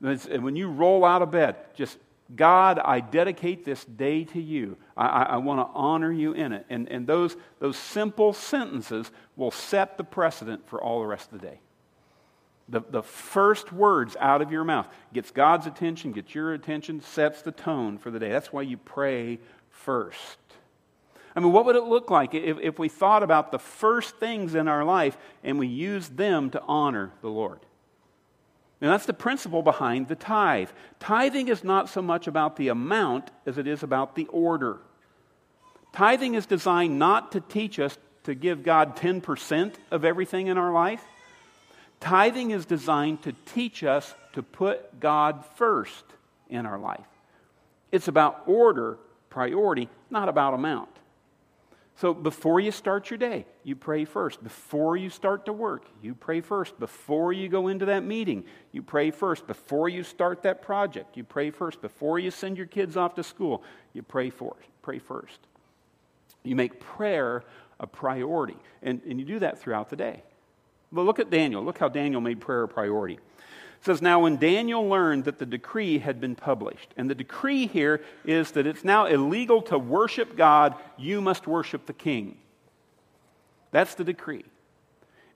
When 0.00 0.56
you 0.56 0.68
roll 0.68 1.04
out 1.04 1.22
of 1.22 1.30
bed, 1.30 1.54
just 1.76 1.96
God, 2.34 2.80
I 2.80 2.98
dedicate 2.98 3.64
this 3.64 3.84
day 3.84 4.24
to 4.24 4.40
you. 4.40 4.76
I, 4.96 5.06
I, 5.06 5.22
I 5.22 5.36
want 5.36 5.60
to 5.60 5.72
honor 5.74 6.10
you 6.10 6.32
in 6.32 6.52
it. 6.52 6.66
And, 6.68 6.88
and 6.88 7.06
those, 7.06 7.36
those 7.60 7.76
simple 7.76 8.32
sentences 8.32 9.12
will 9.36 9.52
set 9.52 9.96
the 9.96 10.04
precedent 10.04 10.66
for 10.66 10.82
all 10.82 10.98
the 10.98 11.06
rest 11.06 11.30
of 11.32 11.40
the 11.40 11.46
day. 11.46 11.60
The, 12.68 12.80
the 12.88 13.02
first 13.02 13.72
words 13.72 14.16
out 14.18 14.40
of 14.40 14.50
your 14.50 14.64
mouth 14.64 14.88
gets 15.12 15.30
God's 15.30 15.66
attention, 15.66 16.12
gets 16.12 16.34
your 16.34 16.54
attention, 16.54 17.00
sets 17.00 17.42
the 17.42 17.52
tone 17.52 17.98
for 17.98 18.10
the 18.10 18.18
day. 18.18 18.30
That's 18.30 18.52
why 18.52 18.62
you 18.62 18.78
pray 18.78 19.38
first. 19.68 20.38
I 21.36 21.40
mean, 21.40 21.52
what 21.52 21.66
would 21.66 21.76
it 21.76 21.84
look 21.84 22.10
like 22.10 22.32
if, 22.32 22.58
if 22.60 22.78
we 22.78 22.88
thought 22.88 23.22
about 23.22 23.50
the 23.50 23.58
first 23.58 24.16
things 24.16 24.54
in 24.54 24.68
our 24.68 24.84
life 24.84 25.16
and 25.42 25.58
we 25.58 25.66
used 25.66 26.16
them 26.16 26.50
to 26.50 26.62
honor 26.62 27.12
the 27.22 27.28
Lord? 27.28 27.60
And 28.80 28.90
that's 28.90 29.06
the 29.06 29.14
principle 29.14 29.62
behind 29.62 30.08
the 30.08 30.14
tithe. 30.14 30.68
Tithing 31.00 31.48
is 31.48 31.64
not 31.64 31.88
so 31.88 32.02
much 32.02 32.26
about 32.26 32.56
the 32.56 32.68
amount 32.68 33.30
as 33.46 33.58
it 33.58 33.66
is 33.66 33.82
about 33.82 34.14
the 34.14 34.26
order. 34.26 34.78
Tithing 35.92 36.34
is 36.34 36.46
designed 36.46 36.98
not 36.98 37.32
to 37.32 37.40
teach 37.40 37.78
us 37.78 37.98
to 38.24 38.34
give 38.34 38.62
God 38.62 38.96
10% 38.96 39.74
of 39.90 40.04
everything 40.04 40.46
in 40.48 40.58
our 40.58 40.72
life. 40.72 41.04
Tithing 42.04 42.50
is 42.50 42.66
designed 42.66 43.22
to 43.22 43.32
teach 43.46 43.82
us 43.82 44.14
to 44.34 44.42
put 44.42 45.00
God 45.00 45.42
first 45.56 46.04
in 46.50 46.66
our 46.66 46.78
life. 46.78 47.06
It's 47.92 48.08
about 48.08 48.42
order, 48.44 48.98
priority, 49.30 49.88
not 50.10 50.28
about 50.28 50.52
amount. 50.52 50.90
So 51.96 52.12
before 52.12 52.60
you 52.60 52.72
start 52.72 53.08
your 53.08 53.16
day, 53.16 53.46
you 53.62 53.74
pray 53.74 54.04
first. 54.04 54.42
Before 54.42 54.98
you 54.98 55.08
start 55.08 55.46
to 55.46 55.54
work, 55.54 55.86
you 56.02 56.14
pray 56.14 56.42
first. 56.42 56.78
Before 56.78 57.32
you 57.32 57.48
go 57.48 57.68
into 57.68 57.86
that 57.86 58.04
meeting, 58.04 58.44
you 58.70 58.82
pray 58.82 59.10
first. 59.10 59.46
Before 59.46 59.88
you 59.88 60.02
start 60.02 60.42
that 60.42 60.60
project, 60.60 61.16
you 61.16 61.24
pray 61.24 61.50
first. 61.50 61.80
Before 61.80 62.18
you 62.18 62.30
send 62.30 62.58
your 62.58 62.66
kids 62.66 62.98
off 62.98 63.14
to 63.14 63.22
school, 63.22 63.62
you 63.94 64.02
pray 64.02 64.28
for 64.28 64.56
pray 64.82 64.98
first. 64.98 65.38
You 66.42 66.54
make 66.54 66.80
prayer 66.80 67.44
a 67.80 67.86
priority. 67.86 68.58
And, 68.82 69.00
and 69.08 69.18
you 69.18 69.24
do 69.24 69.38
that 69.38 69.58
throughout 69.58 69.88
the 69.88 69.96
day. 69.96 70.22
Look 71.02 71.18
at 71.18 71.30
Daniel. 71.30 71.64
Look 71.64 71.78
how 71.78 71.88
Daniel 71.88 72.20
made 72.20 72.40
prayer 72.40 72.62
a 72.62 72.68
priority. 72.68 73.14
It 73.14 73.86
says, 73.86 74.00
Now 74.00 74.20
when 74.20 74.36
Daniel 74.36 74.86
learned 74.88 75.24
that 75.24 75.38
the 75.38 75.46
decree 75.46 75.98
had 75.98 76.20
been 76.20 76.36
published, 76.36 76.94
and 76.96 77.10
the 77.10 77.14
decree 77.14 77.66
here 77.66 78.02
is 78.24 78.52
that 78.52 78.66
it's 78.66 78.84
now 78.84 79.06
illegal 79.06 79.62
to 79.62 79.78
worship 79.78 80.36
God, 80.36 80.74
you 80.96 81.20
must 81.20 81.46
worship 81.46 81.86
the 81.86 81.92
king. 81.92 82.38
That's 83.72 83.94
the 83.94 84.04
decree. 84.04 84.44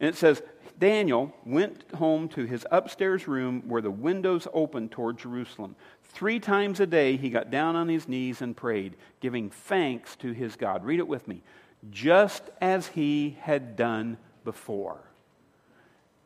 And 0.01 0.09
it 0.09 0.15
says, 0.15 0.43
Daniel 0.79 1.35
went 1.45 1.91
home 1.95 2.29
to 2.29 2.45
his 2.45 2.65
upstairs 2.71 3.27
room 3.27 3.63
where 3.67 3.83
the 3.83 3.91
windows 3.91 4.47
opened 4.53 4.93
toward 4.93 5.19
Jerusalem. 5.19 5.75
Three 6.05 6.39
times 6.39 6.79
a 6.79 6.87
day 6.87 7.17
he 7.17 7.31
got 7.31 7.51
down 7.51 7.75
on 7.75 7.89
his 7.89 8.09
knees 8.09 8.41
and 8.41 8.57
prayed, 8.57 8.95
giving 9.21 9.51
thanks 9.51 10.15
to 10.17 10.33
his 10.33 10.55
God. 10.55 10.85
Read 10.85 11.01
it 11.01 11.09
with 11.09 11.27
me. 11.27 11.43
Just 11.91 12.45
as 12.61 12.87
he 12.89 13.37
had 13.41 13.77
done 13.77 14.19
before. 14.45 15.08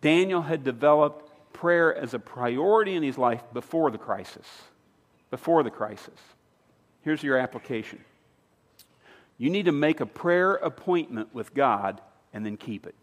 Daniel 0.03 0.43
had 0.43 0.65
developed 0.65 1.31
prayer 1.55 1.95
as 1.95 2.13
a 2.13 2.19
priority 2.19 2.95
in 2.95 3.03
his 3.03 3.17
life 3.17 3.43
before 3.55 3.91
the 3.91 3.99
crisis. 3.99 4.47
Before 5.31 5.63
the 5.63 5.71
crisis. 5.71 6.19
Here's 7.01 7.23
your 7.23 7.39
application 7.39 8.05
you 9.39 9.51
need 9.51 9.65
to 9.65 9.73
make 9.73 10.01
a 10.01 10.07
prayer 10.07 10.55
appointment 10.55 11.35
with 11.35 11.53
God 11.55 12.01
and 12.33 12.45
then 12.47 12.57
keep 12.57 12.87
it. 12.87 12.95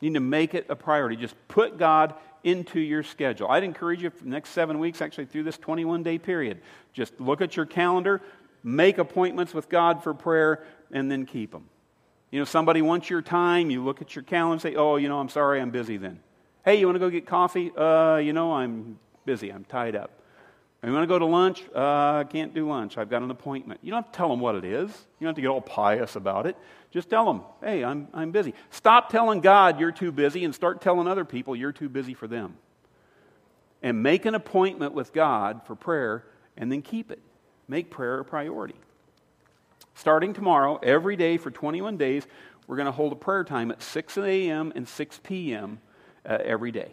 You 0.00 0.10
need 0.10 0.14
to 0.14 0.20
make 0.20 0.54
it 0.54 0.66
a 0.68 0.74
priority. 0.74 1.16
Just 1.16 1.36
put 1.48 1.78
God 1.78 2.14
into 2.42 2.80
your 2.80 3.02
schedule. 3.02 3.48
I'd 3.48 3.62
encourage 3.62 4.02
you 4.02 4.10
for 4.10 4.24
the 4.24 4.30
next 4.30 4.50
seven 4.50 4.78
weeks, 4.78 5.02
actually 5.02 5.26
through 5.26 5.44
this 5.44 5.58
21 5.58 6.02
day 6.02 6.18
period, 6.18 6.60
just 6.92 7.20
look 7.20 7.40
at 7.40 7.56
your 7.56 7.66
calendar, 7.66 8.20
make 8.62 8.98
appointments 8.98 9.54
with 9.54 9.68
God 9.68 10.02
for 10.02 10.14
prayer, 10.14 10.64
and 10.90 11.10
then 11.10 11.26
keep 11.26 11.52
them. 11.52 11.68
You 12.30 12.38
know, 12.38 12.44
somebody 12.44 12.82
wants 12.82 13.08
your 13.08 13.22
time, 13.22 13.70
you 13.70 13.82
look 13.82 14.02
at 14.02 14.14
your 14.14 14.22
calendar 14.22 14.52
and 14.52 14.62
say, 14.62 14.74
Oh, 14.74 14.96
you 14.96 15.08
know, 15.08 15.18
I'm 15.18 15.28
sorry, 15.28 15.60
I'm 15.60 15.70
busy 15.70 15.96
then. 15.96 16.20
Hey, 16.64 16.78
you 16.78 16.86
want 16.86 16.96
to 16.96 17.00
go 17.00 17.08
get 17.08 17.26
coffee? 17.26 17.72
Uh, 17.74 18.16
you 18.16 18.32
know, 18.32 18.52
I'm 18.52 18.98
busy, 19.24 19.50
I'm 19.50 19.64
tied 19.64 19.96
up. 19.96 20.10
You 20.84 20.92
want 20.92 21.02
to 21.02 21.08
go 21.08 21.18
to 21.18 21.26
lunch? 21.26 21.64
Uh, 21.74 22.18
I 22.18 22.26
can't 22.30 22.54
do 22.54 22.68
lunch. 22.68 22.98
I've 22.98 23.10
got 23.10 23.22
an 23.22 23.30
appointment. 23.32 23.80
You 23.82 23.90
don't 23.90 24.04
have 24.04 24.12
to 24.12 24.16
tell 24.16 24.28
them 24.28 24.38
what 24.38 24.54
it 24.54 24.64
is. 24.64 24.90
You 24.90 25.24
don't 25.24 25.30
have 25.30 25.34
to 25.34 25.40
get 25.40 25.48
all 25.48 25.60
pious 25.60 26.14
about 26.14 26.46
it. 26.46 26.56
Just 26.92 27.10
tell 27.10 27.26
them, 27.26 27.42
hey, 27.60 27.82
I'm, 27.82 28.06
I'm 28.14 28.30
busy. 28.30 28.54
Stop 28.70 29.10
telling 29.10 29.40
God 29.40 29.80
you're 29.80 29.90
too 29.90 30.12
busy 30.12 30.44
and 30.44 30.54
start 30.54 30.80
telling 30.80 31.08
other 31.08 31.24
people 31.24 31.56
you're 31.56 31.72
too 31.72 31.88
busy 31.88 32.14
for 32.14 32.28
them. 32.28 32.56
And 33.82 34.02
make 34.02 34.24
an 34.24 34.36
appointment 34.36 34.92
with 34.94 35.12
God 35.12 35.62
for 35.66 35.74
prayer 35.74 36.24
and 36.56 36.70
then 36.70 36.82
keep 36.82 37.10
it. 37.10 37.20
Make 37.66 37.90
prayer 37.90 38.20
a 38.20 38.24
priority. 38.24 38.76
Starting 39.98 40.32
tomorrow, 40.32 40.78
every 40.80 41.16
day 41.16 41.38
for 41.38 41.50
21 41.50 41.96
days, 41.96 42.24
we're 42.68 42.76
going 42.76 42.86
to 42.86 42.92
hold 42.92 43.12
a 43.12 43.16
prayer 43.16 43.42
time 43.42 43.72
at 43.72 43.82
6 43.82 44.16
a.m. 44.18 44.72
and 44.76 44.86
6 44.86 45.20
p.m. 45.24 45.80
Uh, 46.24 46.38
every 46.44 46.70
day. 46.70 46.92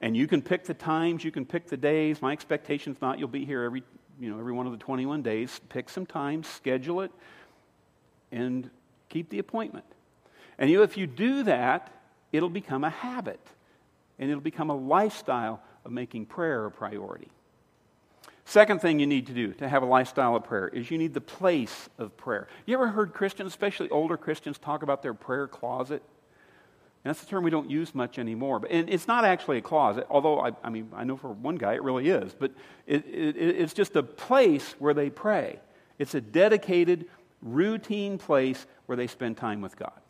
And 0.00 0.16
you 0.16 0.26
can 0.26 0.42
pick 0.42 0.64
the 0.64 0.74
times, 0.74 1.22
you 1.22 1.30
can 1.30 1.46
pick 1.46 1.68
the 1.68 1.76
days. 1.76 2.20
My 2.20 2.32
expectation 2.32 2.94
is 2.94 3.00
not 3.00 3.20
you'll 3.20 3.28
be 3.28 3.44
here 3.44 3.62
every, 3.62 3.84
you 4.18 4.28
know, 4.28 4.40
every 4.40 4.52
one 4.52 4.66
of 4.66 4.72
the 4.72 4.78
21 4.78 5.22
days. 5.22 5.60
Pick 5.68 5.88
some 5.88 6.04
time, 6.04 6.42
schedule 6.42 7.02
it, 7.02 7.12
and 8.32 8.68
keep 9.08 9.30
the 9.30 9.38
appointment. 9.38 9.86
And 10.58 10.68
you 10.68 10.82
if 10.82 10.96
you 10.96 11.06
do 11.06 11.44
that, 11.44 11.92
it'll 12.32 12.50
become 12.50 12.82
a 12.82 12.90
habit. 12.90 13.40
And 14.18 14.28
it'll 14.28 14.42
become 14.42 14.70
a 14.70 14.76
lifestyle 14.76 15.62
of 15.84 15.92
making 15.92 16.26
prayer 16.26 16.66
a 16.66 16.72
priority. 16.72 17.28
Second 18.50 18.80
thing 18.80 18.98
you 18.98 19.06
need 19.06 19.28
to 19.28 19.32
do 19.32 19.52
to 19.52 19.68
have 19.68 19.84
a 19.84 19.86
lifestyle 19.86 20.34
of 20.34 20.42
prayer 20.42 20.66
is 20.66 20.90
you 20.90 20.98
need 20.98 21.14
the 21.14 21.20
place 21.20 21.88
of 21.98 22.16
prayer. 22.16 22.48
You 22.66 22.74
ever 22.74 22.88
heard 22.88 23.12
Christians, 23.12 23.46
especially 23.46 23.88
older 23.90 24.16
Christians, 24.16 24.58
talk 24.58 24.82
about 24.82 25.02
their 25.02 25.14
prayer 25.14 25.46
closet? 25.46 26.02
And 27.04 27.14
that's 27.14 27.22
a 27.22 27.26
term 27.26 27.44
we 27.44 27.52
don't 27.52 27.70
use 27.70 27.94
much 27.94 28.18
anymore. 28.18 28.58
But, 28.58 28.72
and 28.72 28.90
it's 28.90 29.06
not 29.06 29.24
actually 29.24 29.58
a 29.58 29.60
closet, 29.60 30.04
although 30.10 30.40
I, 30.40 30.50
I 30.64 30.68
mean, 30.68 30.90
I 30.96 31.04
know 31.04 31.16
for 31.16 31.28
one 31.28 31.54
guy 31.54 31.74
it 31.74 31.84
really 31.84 32.08
is. 32.08 32.34
But 32.34 32.50
it, 32.88 33.06
it, 33.06 33.36
it's 33.36 33.72
just 33.72 33.94
a 33.94 34.02
place 34.02 34.74
where 34.80 34.94
they 34.94 35.10
pray. 35.10 35.60
It's 36.00 36.16
a 36.16 36.20
dedicated, 36.20 37.06
routine 37.42 38.18
place 38.18 38.66
where 38.86 38.96
they 38.96 39.06
spend 39.06 39.36
time 39.36 39.60
with 39.60 39.76
God. 39.76 40.00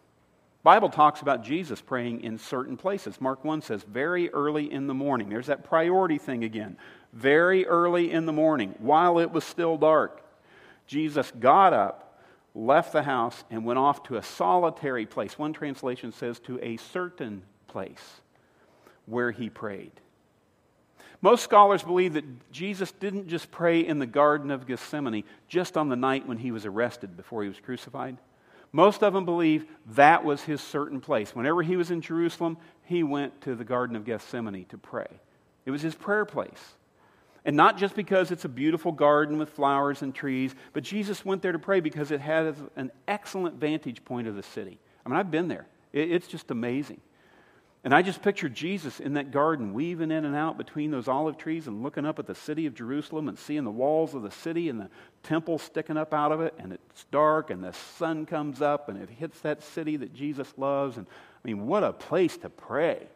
Bible 0.63 0.91
talks 0.91 1.23
about 1.23 1.43
Jesus 1.43 1.81
praying 1.81 2.23
in 2.23 2.37
certain 2.37 2.77
places. 2.77 3.21
Mark 3.21 3.45
1 3.45 3.63
says, 3.63 3.83
very 3.83 4.31
early 4.31 4.71
in 4.71 4.87
the 4.87 4.95
morning. 4.95 5.31
There's 5.31 5.47
that 5.47 5.65
priority 5.65 6.19
thing 6.19 6.45
again. 6.45 6.77
Very 7.13 7.67
early 7.67 8.11
in 8.11 8.27
the 8.27 8.33
morning, 8.33 8.75
while 8.79 9.19
it 9.19 9.31
was 9.31 9.43
still 9.45 9.79
dark, 9.79 10.23
Jesus 10.87 11.33
got 11.39 11.73
up 11.73 12.11
left 12.55 12.93
the 12.93 13.03
house 13.03 13.45
and 13.51 13.65
went 13.65 13.79
off 13.79 14.03
to 14.05 14.17
a 14.17 14.23
solitary 14.23 15.07
place. 15.07 15.39
One 15.39 15.53
translation 15.53 16.13
says 16.13 16.39
to 16.41 16.59
a 16.63 16.77
certain 16.77 17.43
place 17.69 18.21
where 19.07 19.31
he 19.31 19.49
prayed. 19.49 19.93
Most 21.23 21.45
scholars 21.45 21.83
believe 21.83 22.15
that 22.15 22.51
Jesus 22.51 22.93
didn't 22.93 23.29
just 23.29 23.51
pray 23.51 23.81
in 23.81 23.99
the 23.99 24.07
Garden 24.07 24.51
of 24.51 24.67
Gethsemane 24.67 25.25
just 25.49 25.77
on 25.77 25.89
the 25.89 25.97
night 25.97 26.27
when 26.27 26.39
he 26.39 26.51
was 26.51 26.65
arrested 26.65 27.17
before 27.17 27.43
he 27.43 27.49
was 27.49 27.61
crucified. 27.61 28.17
Most 28.73 29.03
of 29.03 29.13
them 29.13 29.25
believe 29.25 29.67
that 29.95 30.25
was 30.25 30.43
his 30.43 30.61
certain 30.61 31.01
place. 31.01 31.35
Whenever 31.35 31.63
he 31.63 31.77
was 31.77 31.91
in 31.91 32.01
Jerusalem, 32.01 32.57
he 32.85 33.03
went 33.03 33.41
to 33.43 33.55
the 33.55 33.65
Garden 33.65 33.97
of 33.97 34.05
Gethsemane 34.05 34.67
to 34.67 34.79
pray. 34.79 35.09
It 35.65 35.71
was 35.71 35.83
his 35.83 35.95
prayer 35.95 36.25
place. 36.25 36.75
And 37.45 37.57
not 37.57 37.79
just 37.79 37.97
because 37.97 38.31
it's 38.31 38.45
a 38.45 38.49
beautiful 38.49 38.93
garden 38.93 39.39
with 39.39 39.49
flowers 39.51 40.03
and 40.03 40.15
trees, 40.15 40.55
but 40.73 40.85
Jesus 40.85 41.25
went 41.25 41.43
there 41.43 41.53
to 41.53 41.59
pray 41.59 41.81
because 41.81 42.11
it 42.11 42.21
had 42.21 42.55
an 42.77 42.93
excellent 43.09 43.57
vantage 43.57 44.05
point 44.05 44.29
of 44.29 44.37
the 44.37 44.43
city. 44.43 44.79
I 45.05 45.09
mean, 45.09 45.19
I've 45.19 45.31
been 45.31 45.49
there, 45.49 45.67
it's 45.93 46.29
just 46.29 46.51
amazing. 46.51 47.01
And 47.83 47.95
I 47.95 48.03
just 48.03 48.21
picture 48.21 48.49
Jesus 48.49 49.01
in 49.01 49.15
that 49.15 49.31
garden, 49.31 49.73
weaving 49.73 50.11
in 50.11 50.27
and 50.27 50.37
out 50.37 50.59
between 50.59 50.91
those 50.91 51.09
olive 51.09 51.39
trees 51.39 51.67
and 51.67 51.83
looking 51.83 52.05
up 52.05 52.19
at 52.19 52.27
the 52.27 52.35
city 52.35 52.67
of 52.67 52.75
Jerusalem 52.75 53.27
and 53.27 53.39
seeing 53.39 53.65
the 53.65 53.71
walls 53.71 54.15
of 54.15 54.23
the 54.23 54.31
city 54.31 54.69
and 54.69 54.79
the 54.79 54.91
temple 55.23 55.59
sticking 55.59 55.97
up 55.97 56.13
out 56.13 56.31
of 56.31 56.43
it. 56.43 56.53
And 56.59 56.75
it's 56.75 57.05
dark 57.11 57.49
and 57.49 57.65
the 57.65 57.73
sun 57.73 58.27
comes 58.27 58.61
up 58.61 58.91
and 58.91 59.01
it 59.01 59.09
hits 59.09 59.41
that 59.41 59.63
city 59.63 59.97
that 59.97 60.13
Jesus 60.13 60.53
loves. 60.59 60.99
And 60.99 61.07
I 61.43 61.49
mean, 61.49 61.67
what 61.67 61.83
a 61.83 61.93
place 61.95 62.37
to 62.39 62.51
pray! 62.51 63.07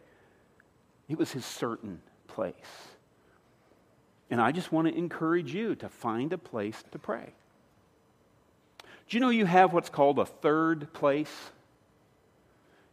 It 1.09 1.18
was 1.18 1.33
his 1.33 1.44
certain 1.44 2.00
place. 2.26 2.54
And 4.30 4.40
I 4.40 4.50
just 4.50 4.73
want 4.73 4.88
to 4.88 4.97
encourage 4.97 5.52
you 5.52 5.75
to 5.76 5.90
find 5.90 6.33
a 6.33 6.38
place 6.38 6.83
to 6.92 6.99
pray. 6.99 7.35
Do 9.09 9.16
you 9.16 9.21
know 9.21 9.28
you 9.28 9.44
have 9.44 9.75
what's 9.75 9.90
called 9.90 10.18
a 10.18 10.25
third 10.25 10.90
place? 10.94 11.50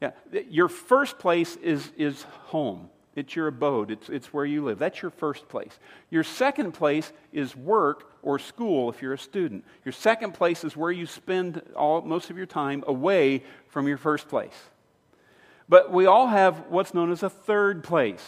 Yeah, 0.01 0.12
your 0.50 0.67
first 0.67 1.20
place 1.20 1.55
is, 1.58 1.91
is 1.96 2.24
home. 2.24 2.89
It's 3.15 3.36
your 3.36 3.48
abode. 3.48 3.91
It's, 3.91 4.10
it's 4.10 4.34
where 4.34 4.46
you 4.46 4.63
live. 4.63 4.79
That's 4.79 5.01
your 5.01 5.12
first 5.12 5.48
place. 5.50 5.77
Your 6.10 6.24
second 6.24 6.72
place 6.72 7.12
is 7.34 7.55
work 7.55 8.12
or 8.22 8.39
school 8.39 8.89
if 8.89 9.01
you're 9.01 9.13
a 9.13 9.17
student. 9.17 9.65
Your 9.84 9.91
second 9.91 10.34
place 10.34 10.63
is 10.63 10.77
where 10.77 10.91
you 10.91 11.05
spend 11.05 11.62
all, 11.75 12.01
most 12.01 12.29
of 12.29 12.38
your 12.38 12.46
time 12.46 12.84
away 12.88 13.43
from 13.67 13.88
your 13.88 13.98
first 13.98 14.27
place. 14.27 14.58
But 15.67 15.91
we 15.91 16.05
all 16.05 16.27
have 16.27 16.67
what's 16.70 16.93
known 16.93 17.12
as 17.12 17.22
a 17.22 17.29
third 17.29 17.84
place. 17.84 18.25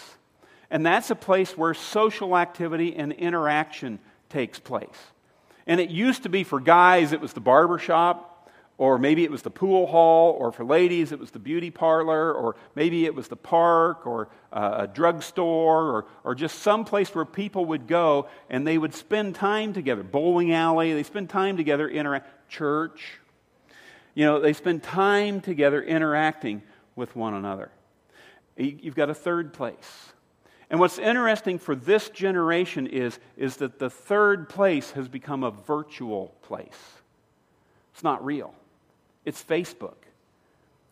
And 0.69 0.85
that's 0.85 1.11
a 1.11 1.15
place 1.15 1.57
where 1.57 1.73
social 1.73 2.37
activity 2.37 2.95
and 2.95 3.13
interaction 3.13 3.99
takes 4.29 4.59
place. 4.59 4.87
And 5.65 5.79
it 5.79 5.89
used 5.89 6.23
to 6.23 6.29
be 6.29 6.43
for 6.43 6.59
guys, 6.59 7.13
it 7.13 7.21
was 7.21 7.33
the 7.33 7.39
barber 7.39 7.79
shop, 7.79 8.32
or 8.77 8.97
maybe 8.97 9.23
it 9.23 9.31
was 9.31 9.43
the 9.43 9.51
pool 9.51 9.87
hall, 9.87 10.31
or 10.31 10.51
for 10.51 10.63
ladies, 10.63 11.11
it 11.11 11.19
was 11.19 11.31
the 11.31 11.39
beauty 11.39 11.69
parlor, 11.69 12.33
or 12.33 12.55
maybe 12.75 13.05
it 13.05 13.13
was 13.13 13.27
the 13.27 13.35
park, 13.35 14.07
or 14.07 14.29
uh, 14.51 14.75
a 14.79 14.87
drugstore, 14.87 15.91
or, 15.91 16.05
or 16.23 16.35
just 16.35 16.59
some 16.59 16.83
place 16.83 17.13
where 17.13 17.25
people 17.25 17.65
would 17.65 17.87
go 17.87 18.27
and 18.49 18.65
they 18.65 18.77
would 18.77 18.93
spend 18.93 19.35
time 19.35 19.73
together. 19.73 20.03
Bowling 20.03 20.51
alley, 20.51 20.93
they 20.93 21.03
spend 21.03 21.29
time 21.29 21.57
together, 21.57 21.87
interact. 21.87 22.29
Church. 22.49 23.19
You 24.13 24.25
know, 24.25 24.39
they 24.39 24.53
spend 24.53 24.83
time 24.83 25.41
together 25.41 25.81
interacting 25.81 26.61
with 26.95 27.15
one 27.15 27.33
another. 27.33 27.71
You've 28.55 28.95
got 28.95 29.09
a 29.09 29.15
third 29.15 29.53
place. 29.53 30.13
And 30.69 30.79
what's 30.79 30.99
interesting 30.99 31.57
for 31.57 31.75
this 31.75 32.09
generation 32.09 32.85
is, 32.85 33.17
is 33.37 33.57
that 33.57 33.79
the 33.79 33.89
third 33.89 34.49
place 34.49 34.91
has 34.91 35.07
become 35.07 35.43
a 35.43 35.49
virtual 35.49 36.35
place. 36.43 36.77
It's 37.93 38.03
not 38.03 38.23
real. 38.23 38.53
It's 39.25 39.43
Facebook. 39.43 39.95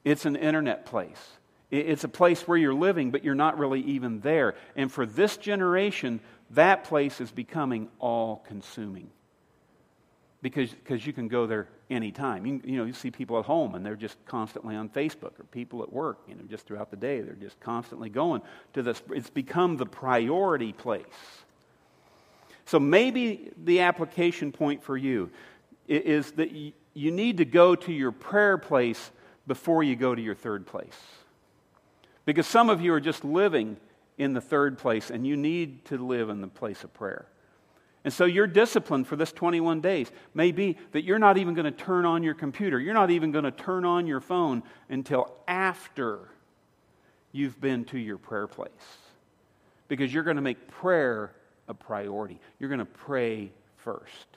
It's 0.04 0.26
an 0.26 0.36
internet 0.36 0.86
place. 0.86 1.22
It's 1.70 2.04
a 2.04 2.10
place 2.10 2.48
where 2.48 2.58
you're 2.58 2.74
living, 2.74 3.12
but 3.12 3.24
you're 3.24 3.36
not 3.36 3.58
really 3.58 3.82
even 3.82 4.20
there. 4.20 4.56
And 4.76 4.92
for 4.92 5.06
this 5.06 5.38
generation, 5.38 6.20
that 6.52 6.84
place 6.84 7.22
is 7.22 7.32
becoming 7.32 7.88
all 8.00 8.44
consuming 8.48 9.10
because, 10.42 10.72
because 10.72 11.06
you 11.06 11.14
can 11.14 11.30
go 11.30 11.46
there 11.46 11.70
anytime. 11.90 12.46
You, 12.46 12.62
you 12.66 12.78
know, 12.78 12.84
you 12.84 12.94
see 12.94 13.12
people 13.12 13.40
at 13.40 13.46
home 13.46 13.76
and 13.76 13.86
they're 13.86 13.96
just 13.96 14.18
constantly 14.26 14.76
on 14.76 14.90
Facebook, 14.90 15.40
or 15.40 15.46
people 15.52 15.82
at 15.84 15.94
work, 15.94 16.20
you 16.28 16.36
know, 16.36 16.42
just 16.50 16.66
throughout 16.66 16.92
the 16.92 16.98
day, 16.98 17.22
they're 17.22 17.36
just 17.36 17.60
constantly 17.60 18.10
going 18.10 18.42
to 18.74 18.82
this. 18.82 19.02
It's 19.12 19.30
become 19.30 19.78
the 19.78 19.86
priority 19.86 20.74
place. 20.74 21.06
So 22.66 22.80
maybe 22.80 23.52
the 23.64 23.82
application 23.82 24.52
point 24.52 24.84
for 24.84 24.98
you 24.98 25.30
is 25.88 26.32
that 26.34 26.52
you 26.94 27.12
need 27.12 27.38
to 27.38 27.46
go 27.46 27.76
to 27.76 27.92
your 27.92 28.12
prayer 28.12 28.58
place 28.58 29.12
before 29.48 29.84
you 29.84 29.96
go 29.96 30.14
to 30.14 30.22
your 30.22 30.36
third 30.36 30.66
place. 30.66 30.98
Because 32.26 32.48
some 32.48 32.70
of 32.70 32.82
you 32.82 32.94
are 32.94 33.00
just 33.00 33.24
living 33.24 33.78
in 34.18 34.34
the 34.34 34.42
third 34.42 34.78
place, 34.78 35.10
and 35.10 35.26
you 35.26 35.36
need 35.36 35.86
to 35.86 35.98
live 35.98 36.30
in 36.30 36.42
the 36.42 36.48
place 36.48 36.84
of 36.84 36.94
prayer. 36.94 37.28
And 38.04 38.14
so 38.14 38.26
your 38.26 38.48
discipline 38.48 39.04
for 39.04 39.16
this 39.16 39.32
21 39.32 39.82
days 39.82 40.12
may 40.34 40.52
be 40.52 40.78
that 40.92 41.04
you're 41.04 41.20
not 41.20 41.38
even 41.38 41.54
going 41.54 41.66
to 41.66 41.72
turn 41.72 42.06
on 42.06 42.24
your 42.24 42.34
computer. 42.34 42.80
You're 42.80 42.94
not 42.94 43.12
even 43.12 43.32
going 43.32 43.46
to 43.46 43.52
turn 43.52 43.86
on 43.86 44.08
your 44.08 44.20
phone 44.20 44.64
until 44.90 45.32
after 45.48 46.30
you've 47.32 47.60
been 47.62 47.86
to 47.86 48.00
your 48.00 48.18
prayer 48.18 48.48
place. 48.48 48.72
Because 49.88 50.14
you're 50.14 50.24
going 50.24 50.38
to 50.38 50.42
make 50.42 50.68
prayer 50.68 51.34
a 51.68 51.74
priority. 51.74 52.40
You're 52.60 52.70
going 52.70 52.80
to 52.80 52.86
pray 52.86 53.52
first. 53.78 54.28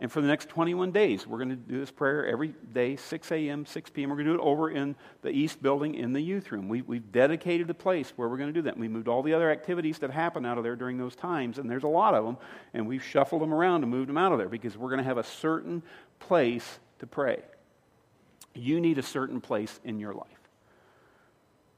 And 0.00 0.12
for 0.12 0.20
the 0.20 0.28
next 0.28 0.48
21 0.48 0.92
days, 0.92 1.26
we're 1.26 1.38
going 1.38 1.48
to 1.48 1.56
do 1.56 1.80
this 1.80 1.90
prayer 1.90 2.24
every 2.24 2.54
day, 2.72 2.94
6 2.94 3.32
a.m., 3.32 3.66
6 3.66 3.90
p.m. 3.90 4.10
We're 4.10 4.16
going 4.16 4.26
to 4.28 4.32
do 4.34 4.38
it 4.38 4.44
over 4.44 4.70
in 4.70 4.94
the 5.22 5.30
East 5.30 5.60
Building 5.60 5.96
in 5.96 6.12
the 6.12 6.20
youth 6.20 6.52
room. 6.52 6.68
We, 6.68 6.78
have 6.78 7.10
dedicated 7.10 7.68
a 7.68 7.74
place 7.74 8.12
where 8.14 8.28
we're 8.28 8.36
going 8.36 8.50
to 8.50 8.52
do 8.52 8.62
that. 8.62 8.74
And 8.74 8.80
we 8.80 8.86
moved 8.86 9.08
all 9.08 9.24
the 9.24 9.34
other 9.34 9.50
activities 9.50 9.98
that 9.98 10.12
happen 10.12 10.46
out 10.46 10.56
of 10.56 10.62
there 10.62 10.76
during 10.76 10.98
those 10.98 11.16
times, 11.16 11.58
and 11.58 11.68
there's 11.68 11.82
a 11.82 11.88
lot 11.88 12.14
of 12.14 12.24
them, 12.24 12.36
and 12.74 12.86
we've 12.86 13.02
shuffled 13.02 13.42
them 13.42 13.52
around 13.52 13.82
and 13.82 13.90
moved 13.90 14.08
them 14.08 14.18
out 14.18 14.30
of 14.30 14.38
there 14.38 14.48
because 14.48 14.76
we're 14.76 14.90
going 14.90 14.98
to 14.98 15.04
have 15.04 15.18
a 15.18 15.24
certain 15.24 15.82
place 16.20 16.78
to 17.00 17.06
pray. 17.08 17.42
You 18.54 18.80
need 18.80 18.98
a 18.98 19.02
certain 19.02 19.40
place 19.40 19.80
in 19.82 19.98
your 19.98 20.14
life. 20.14 20.26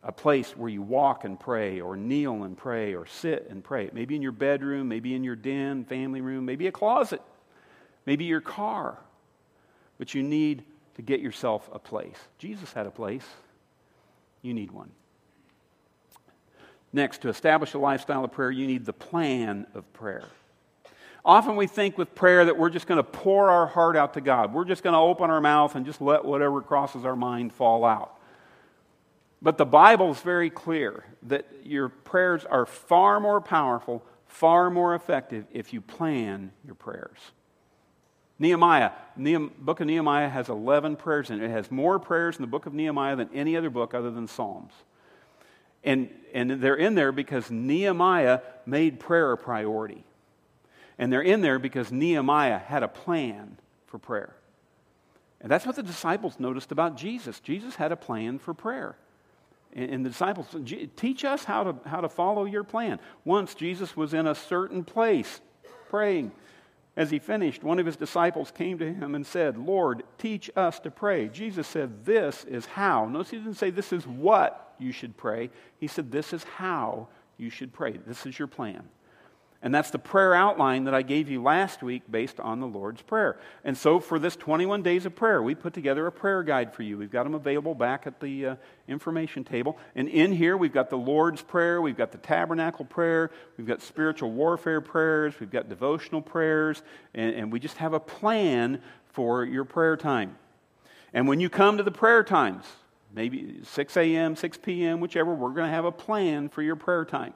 A 0.03 0.13
place 0.13 0.55
where 0.57 0.69
you 0.69 0.83
walk 0.83 1.25
and 1.25 1.41
pray, 1.41 1.81
or 1.81 1.97
kneel 1.97 2.45
and 2.45 2.57
pray, 2.57 2.95
or 2.95 3.07
sit 3.07 3.47
and 3.49 3.65
pray. 3.65 3.89
Maybe 3.95 4.15
in 4.15 4.21
your 4.21 4.33
bedroom, 4.33 4.89
maybe 4.89 5.15
in 5.15 5.25
your 5.25 5.37
den, 5.37 5.87
family 5.87 6.21
room, 6.21 6.45
maybe 6.45 6.67
a 6.67 6.73
closet 6.73 7.23
maybe 8.07 8.25
your 8.25 8.41
car, 8.41 8.99
but 9.99 10.15
you 10.15 10.23
need 10.23 10.65
to 10.95 11.03
get 11.03 11.21
yourself 11.21 11.69
a 11.73 11.79
place. 11.79 12.17
Jesus 12.39 12.73
had 12.73 12.87
a 12.87 12.91
place, 12.91 13.27
you 14.43 14.55
need 14.55 14.71
one. 14.71 14.91
Next, 16.93 17.23
to 17.23 17.29
establish 17.29 17.75
a 17.75 17.79
lifestyle 17.79 18.25
of 18.25 18.33
prayer, 18.33 18.51
you 18.51 18.67
need 18.67 18.85
the 18.85 18.93
plan 18.93 19.67
of 19.75 19.91
prayer. 19.93 20.25
Often 21.25 21.57
we 21.57 21.67
think 21.67 21.99
with 21.99 22.15
prayer 22.15 22.47
that 22.47 22.57
we're 22.57 22.71
just 22.71 22.87
going 22.87 22.97
to 22.97 23.05
pour 23.05 23.51
our 23.51 23.67
heart 23.67 23.97
out 23.97 24.15
to 24.15 24.21
God. 24.21 24.55
We're 24.55 24.65
just 24.65 24.83
going 24.83 24.95
to 24.95 24.99
open 24.99 25.31
our 25.31 25.41
mouth 25.41 25.77
and 25.77 25.85
just 25.85 26.01
let 26.01 26.25
whatever 26.25 26.61
crosses 26.63 27.05
our 27.05 27.15
mind 27.15 27.53
fall 27.53 27.85
out. 27.85 28.19
But 29.43 29.59
the 29.59 29.67
Bible 29.67 30.11
is 30.11 30.21
very 30.21 30.51
clear 30.51 31.05
that 31.25 31.47
your 31.63 31.89
prayers 31.89 32.45
are 32.45 32.67
far 32.67 33.21
more 33.21 33.41
powerful, 33.41 34.05
far 34.27 34.71
more 34.71 34.95
effective 34.95 35.45
if 35.53 35.73
you 35.73 35.81
plan 35.81 36.53
your 36.65 36.75
prayers. 36.75 37.19
Nehemiah, 38.41 38.91
Nehem, 39.19 39.51
book 39.59 39.81
of 39.81 39.87
Nehemiah 39.87 40.29
has 40.29 40.49
11 40.49 40.97
prayers 40.97 41.29
in 41.29 41.41
it. 41.41 41.45
It 41.45 41.51
has 41.51 41.71
more 41.71 41.99
prayers 41.99 42.37
in 42.37 42.43
the 42.43 42.49
book 42.49 42.65
of 42.65 42.73
Nehemiah 42.73 43.15
than 43.15 43.29
any 43.35 43.55
other 43.55 43.69
book 43.69 43.93
other 43.95 44.11
than 44.11 44.27
Psalms. 44.27 44.73
And, 45.85 46.09
and 46.33 46.51
they're 46.51 46.75
in 46.75 46.95
there 46.95 47.13
because 47.13 47.51
Nehemiah 47.51 48.41
made 48.65 48.99
prayer 48.99 49.31
a 49.33 49.37
priority. 49.37 50.05
And 50.99 51.13
they're 51.13 51.23
in 51.23 51.43
there 51.43 51.59
because 51.59 51.93
Nehemiah 51.93 52.59
had 52.59 52.83
a 52.83 52.89
plan 52.89 53.59
for 53.87 53.99
prayer. 53.99 54.35
And 55.43 55.51
that's 55.51 55.67
what 55.67 55.77
the 55.77 55.83
disciples 55.83 56.41
noticed 56.41 56.73
about 56.73 56.97
Jesus. 56.97 57.41
Jesus 57.41 57.77
had 57.77 57.93
a 57.93 57.97
plan 57.97 58.39
for 58.39 58.55
prayer. 58.55 58.97
And 59.73 60.05
the 60.05 60.11
disciples, 60.11 60.47
teach 60.97 61.25
us 61.25 61.45
how 61.45 61.65
to, 61.65 61.89
how 61.89 62.01
to 62.01 62.09
follow 62.09 62.45
your 62.45 62.65
plan. 62.65 62.99
Once 63.25 63.55
Jesus 63.55 63.97
was 63.97 64.15
in 64.15 64.27
a 64.27 64.35
certain 64.35 64.83
place 64.83 65.41
praying. 65.89 66.33
As 66.97 67.11
he 67.11 67.19
finished, 67.19 67.63
one 67.63 67.79
of 67.79 67.87
his 67.87 67.97
disciples 67.97 68.51
came 68.51 68.79
to 68.79 68.93
him 68.93 69.15
and 69.15 69.25
said, 69.25 69.57
Lord, 69.57 70.03
teach 70.19 70.51
us 70.57 70.81
to 70.81 70.91
pray. 70.91 71.29
Jesus 71.29 71.67
said, 71.67 72.05
This 72.05 72.45
is 72.45 72.67
how. 72.67 73.07
Notice 73.07 73.31
he 73.31 73.39
didn't 73.39 73.55
say, 73.55 73.71
This 73.71 73.93
is 73.93 74.07
what 74.07 74.75
you 74.79 74.93
should 74.93 75.17
pray. 75.17 75.51
He 75.79 75.87
said, 75.87 76.11
This 76.11 76.33
is 76.33 76.45
how 76.45 77.09
you 77.39 77.49
should 77.49 77.73
pray. 77.73 77.99
This 78.07 78.27
is 78.27 78.39
your 78.39 78.49
plan. 78.49 78.89
And 79.63 79.75
that's 79.75 79.91
the 79.91 79.99
prayer 79.99 80.35
outline 80.35 80.85
that 80.85 80.95
I 80.95 81.03
gave 81.03 81.29
you 81.29 81.43
last 81.43 81.83
week 81.83 82.03
based 82.11 82.41
on 82.41 82.61
the 82.61 82.67
Lord's 82.67 83.03
Prayer. 83.03 83.39
And 83.63 83.77
so 83.77 84.01
for 84.01 84.19
this 84.19 84.35
21 84.35 84.83
days 84.83 85.05
of 85.05 85.15
prayer, 85.15 85.43
we 85.43 85.55
put 85.55 85.75
together 85.75 86.07
a 86.07 86.13
prayer 86.13 86.43
guide 86.43 86.73
for 86.73 86.83
you. 86.83 86.97
We've 86.97 87.11
got 87.11 87.25
them 87.25 87.35
available 87.35 87.75
back 87.75 88.07
at 88.07 88.21
the 88.21 88.47
uh, 88.47 88.57
information 88.89 89.45
table. 89.45 89.77
And 89.95 90.09
in 90.09 90.33
here, 90.33 90.57
we've 90.57 90.73
got 90.73 90.89
the 90.89 90.97
Lord's 90.97 91.43
Prayer, 91.43 91.83
we've 91.83 91.97
got 91.97 92.11
the 92.11 92.19
tabernacle 92.19 92.87
prayer, 92.87 93.31
we've 93.59 93.67
got 93.67 93.83
spiritual 93.83 94.31
warfare 94.31 94.81
prayers, 94.81 95.35
we've 95.39 95.51
got 95.51 95.69
devotional 95.69 96.23
prayers, 96.23 96.83
and, 97.13 97.35
and 97.35 97.53
we 97.53 97.61
just 97.61 97.77
have 97.77 97.93
a 97.93 98.01
plan 98.01 98.81
for 99.13 99.45
your 99.45 99.65
prayer 99.65 99.97
time. 99.97 100.39
And 101.13 101.29
when 101.29 101.39
you 101.39 101.51
come 101.51 101.77
to 101.77 101.83
the 101.83 101.91
prayer 101.91 102.25
times, 102.25 102.65
maybe 103.13 103.61
6 103.63 103.97
a.m., 103.99 104.37
6 104.37 104.59
p.m., 104.63 105.01
whichever, 105.01 105.35
we're 105.35 105.51
going 105.51 105.69
to 105.69 105.75
have 105.75 105.85
a 105.85 105.93
plan 105.93 106.49
for 106.49 106.63
your 106.63 106.77
prayer 106.77 107.05
time. 107.05 107.35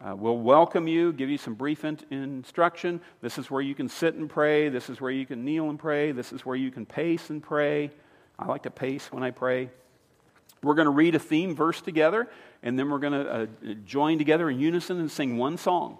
Uh, 0.00 0.14
we'll 0.14 0.38
welcome 0.38 0.86
you, 0.86 1.12
give 1.12 1.28
you 1.28 1.38
some 1.38 1.54
brief 1.54 1.84
in- 1.84 1.98
instruction. 2.10 3.00
This 3.20 3.36
is 3.36 3.50
where 3.50 3.60
you 3.60 3.74
can 3.74 3.88
sit 3.88 4.14
and 4.14 4.30
pray. 4.30 4.68
This 4.68 4.88
is 4.88 5.00
where 5.00 5.10
you 5.10 5.26
can 5.26 5.44
kneel 5.44 5.70
and 5.70 5.78
pray. 5.78 6.12
This 6.12 6.32
is 6.32 6.46
where 6.46 6.54
you 6.54 6.70
can 6.70 6.86
pace 6.86 7.30
and 7.30 7.42
pray. 7.42 7.90
I 8.38 8.46
like 8.46 8.62
to 8.62 8.70
pace 8.70 9.10
when 9.10 9.24
I 9.24 9.32
pray. 9.32 9.70
We're 10.62 10.74
going 10.74 10.86
to 10.86 10.92
read 10.92 11.16
a 11.16 11.18
theme 11.18 11.56
verse 11.56 11.80
together, 11.80 12.28
and 12.62 12.78
then 12.78 12.90
we're 12.90 13.00
going 13.00 13.12
to 13.12 13.28
uh, 13.28 13.46
join 13.84 14.18
together 14.18 14.48
in 14.48 14.60
unison 14.60 15.00
and 15.00 15.10
sing 15.10 15.36
one 15.36 15.56
song. 15.56 15.98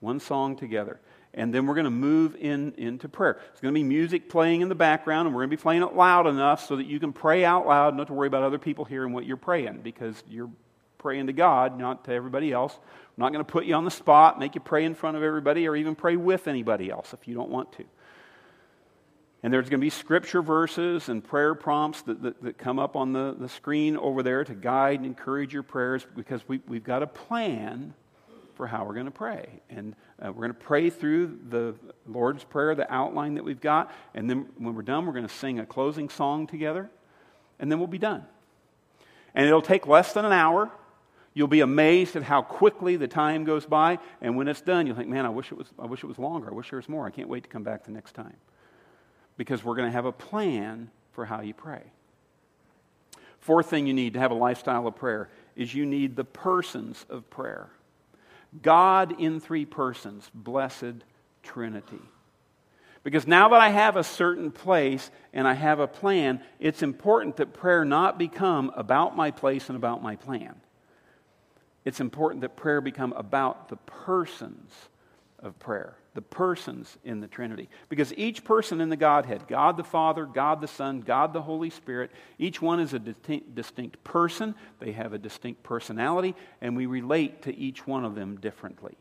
One 0.00 0.20
song 0.20 0.54
together. 0.56 1.00
And 1.32 1.54
then 1.54 1.66
we're 1.66 1.74
going 1.74 1.84
to 1.84 1.90
move 1.90 2.36
in, 2.36 2.74
into 2.76 3.08
prayer. 3.08 3.38
There's 3.38 3.60
going 3.60 3.72
to 3.72 3.78
be 3.78 3.84
music 3.84 4.28
playing 4.28 4.60
in 4.60 4.68
the 4.68 4.74
background, 4.74 5.26
and 5.26 5.34
we're 5.34 5.42
going 5.42 5.50
to 5.50 5.56
be 5.56 5.62
playing 5.62 5.82
it 5.82 5.94
loud 5.94 6.26
enough 6.26 6.66
so 6.66 6.76
that 6.76 6.84
you 6.84 7.00
can 7.00 7.14
pray 7.14 7.46
out 7.46 7.66
loud, 7.66 7.96
not 7.96 8.08
to 8.08 8.12
worry 8.12 8.26
about 8.26 8.42
other 8.42 8.58
people 8.58 8.84
hearing 8.84 9.14
what 9.14 9.24
you're 9.24 9.38
praying, 9.38 9.80
because 9.82 10.22
you're 10.28 10.50
praying 11.06 11.28
to 11.28 11.32
God, 11.32 11.78
not 11.78 12.04
to 12.06 12.12
everybody 12.12 12.50
else. 12.50 12.74
I'm 12.74 13.22
not 13.22 13.32
going 13.32 13.44
to 13.44 13.48
put 13.48 13.64
you 13.64 13.76
on 13.76 13.84
the 13.84 13.92
spot, 13.92 14.40
make 14.40 14.56
you 14.56 14.60
pray 14.60 14.84
in 14.84 14.92
front 14.92 15.16
of 15.16 15.22
everybody, 15.22 15.68
or 15.68 15.76
even 15.76 15.94
pray 15.94 16.16
with 16.16 16.48
anybody 16.48 16.90
else 16.90 17.12
if 17.12 17.28
you 17.28 17.34
don't 17.36 17.48
want 17.48 17.70
to. 17.74 17.84
And 19.44 19.54
there's 19.54 19.68
going 19.68 19.78
to 19.78 19.84
be 19.84 19.88
scripture 19.88 20.42
verses 20.42 21.08
and 21.08 21.22
prayer 21.22 21.54
prompts 21.54 22.02
that, 22.02 22.20
that, 22.24 22.42
that, 22.42 22.58
come 22.58 22.80
up 22.80 22.96
on 22.96 23.12
the, 23.12 23.36
the 23.38 23.48
screen 23.48 23.96
over 23.96 24.24
there 24.24 24.42
to 24.42 24.52
guide 24.52 24.96
and 24.96 25.06
encourage 25.06 25.54
your 25.54 25.62
prayers 25.62 26.04
because 26.16 26.40
we, 26.48 26.60
we've 26.66 26.82
got 26.82 27.04
a 27.04 27.06
plan 27.06 27.94
for 28.56 28.66
how 28.66 28.84
we're 28.84 28.94
going 28.94 29.06
to 29.06 29.12
pray. 29.12 29.46
And 29.70 29.94
uh, 30.20 30.32
we're 30.32 30.48
going 30.48 30.54
to 30.54 30.54
pray 30.54 30.90
through 30.90 31.38
the 31.50 31.76
Lord's 32.08 32.42
Prayer, 32.42 32.74
the 32.74 32.92
outline 32.92 33.34
that 33.34 33.44
we've 33.44 33.60
got. 33.60 33.92
And 34.12 34.28
then 34.28 34.48
when 34.58 34.74
we're 34.74 34.82
done, 34.82 35.06
we're 35.06 35.12
going 35.12 35.28
to 35.28 35.32
sing 35.32 35.60
a 35.60 35.66
closing 35.66 36.08
song 36.08 36.48
together. 36.48 36.90
And 37.60 37.70
then 37.70 37.78
we'll 37.78 37.86
be 37.86 37.96
done. 37.96 38.24
And 39.36 39.46
it'll 39.46 39.62
take 39.62 39.86
less 39.86 40.12
than 40.12 40.24
an 40.24 40.32
hour. 40.32 40.72
You'll 41.36 41.48
be 41.48 41.60
amazed 41.60 42.16
at 42.16 42.22
how 42.22 42.40
quickly 42.40 42.96
the 42.96 43.08
time 43.08 43.44
goes 43.44 43.66
by, 43.66 43.98
and 44.22 44.38
when 44.38 44.48
it's 44.48 44.62
done, 44.62 44.86
you'll 44.86 44.96
think, 44.96 45.10
man, 45.10 45.26
I 45.26 45.28
wish 45.28 45.52
it 45.52 45.58
was, 45.58 45.66
I 45.78 45.84
wish 45.84 46.02
it 46.02 46.06
was 46.06 46.18
longer. 46.18 46.48
I 46.50 46.54
wish 46.54 46.70
there 46.70 46.78
was 46.78 46.88
more. 46.88 47.06
I 47.06 47.10
can't 47.10 47.28
wait 47.28 47.42
to 47.42 47.50
come 47.50 47.62
back 47.62 47.84
the 47.84 47.90
next 47.90 48.14
time. 48.14 48.32
Because 49.36 49.62
we're 49.62 49.74
going 49.74 49.86
to 49.86 49.92
have 49.92 50.06
a 50.06 50.12
plan 50.12 50.90
for 51.12 51.26
how 51.26 51.42
you 51.42 51.52
pray. 51.52 51.82
Fourth 53.40 53.68
thing 53.68 53.86
you 53.86 53.92
need 53.92 54.14
to 54.14 54.18
have 54.18 54.30
a 54.30 54.34
lifestyle 54.34 54.86
of 54.86 54.96
prayer 54.96 55.28
is 55.56 55.74
you 55.74 55.84
need 55.84 56.16
the 56.16 56.24
persons 56.24 57.04
of 57.10 57.28
prayer. 57.28 57.68
God 58.62 59.20
in 59.20 59.38
three 59.38 59.66
persons, 59.66 60.30
blessed 60.32 61.04
Trinity. 61.42 62.00
Because 63.04 63.26
now 63.26 63.50
that 63.50 63.60
I 63.60 63.68
have 63.68 63.96
a 63.96 64.04
certain 64.04 64.50
place 64.50 65.10
and 65.34 65.46
I 65.46 65.52
have 65.52 65.80
a 65.80 65.86
plan, 65.86 66.40
it's 66.58 66.82
important 66.82 67.36
that 67.36 67.52
prayer 67.52 67.84
not 67.84 68.18
become 68.18 68.72
about 68.74 69.14
my 69.14 69.30
place 69.30 69.68
and 69.68 69.76
about 69.76 70.02
my 70.02 70.16
plan 70.16 70.54
it's 71.86 72.00
important 72.00 72.42
that 72.42 72.56
prayer 72.56 72.80
become 72.80 73.12
about 73.12 73.68
the 73.68 73.76
persons 73.76 74.72
of 75.38 75.56
prayer, 75.60 75.96
the 76.14 76.20
persons 76.20 76.98
in 77.04 77.20
the 77.20 77.28
Trinity. 77.28 77.68
Because 77.88 78.12
each 78.16 78.42
person 78.42 78.80
in 78.80 78.88
the 78.88 78.96
Godhead, 78.96 79.46
God 79.46 79.76
the 79.76 79.84
Father, 79.84 80.26
God 80.26 80.60
the 80.60 80.66
Son, 80.66 81.00
God 81.00 81.32
the 81.32 81.42
Holy 81.42 81.70
Spirit, 81.70 82.10
each 82.38 82.60
one 82.60 82.80
is 82.80 82.92
a 82.92 82.98
distinct, 82.98 84.02
person. 84.02 84.56
They 84.80 84.92
have 84.92 85.12
a 85.12 85.18
distinct 85.18 85.62
personality, 85.62 86.34
and 86.60 86.76
we 86.76 86.86
relate 86.86 87.42
to 87.42 87.56
each 87.56 87.86
one 87.86 88.04
of 88.04 88.16
them 88.16 88.40
differently. 88.40 88.96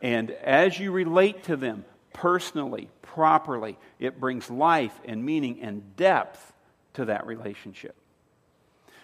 And 0.00 0.30
as 0.30 0.78
you 0.78 0.90
relate 0.90 1.44
to 1.44 1.56
them 1.56 1.84
personally, 2.14 2.88
properly, 3.02 3.76
it 3.98 4.18
brings 4.18 4.50
life 4.50 4.98
and 5.04 5.22
meaning 5.22 5.60
and 5.60 5.94
depth 5.96 6.54
to 6.94 7.04
that 7.04 7.26
relationship. 7.26 7.94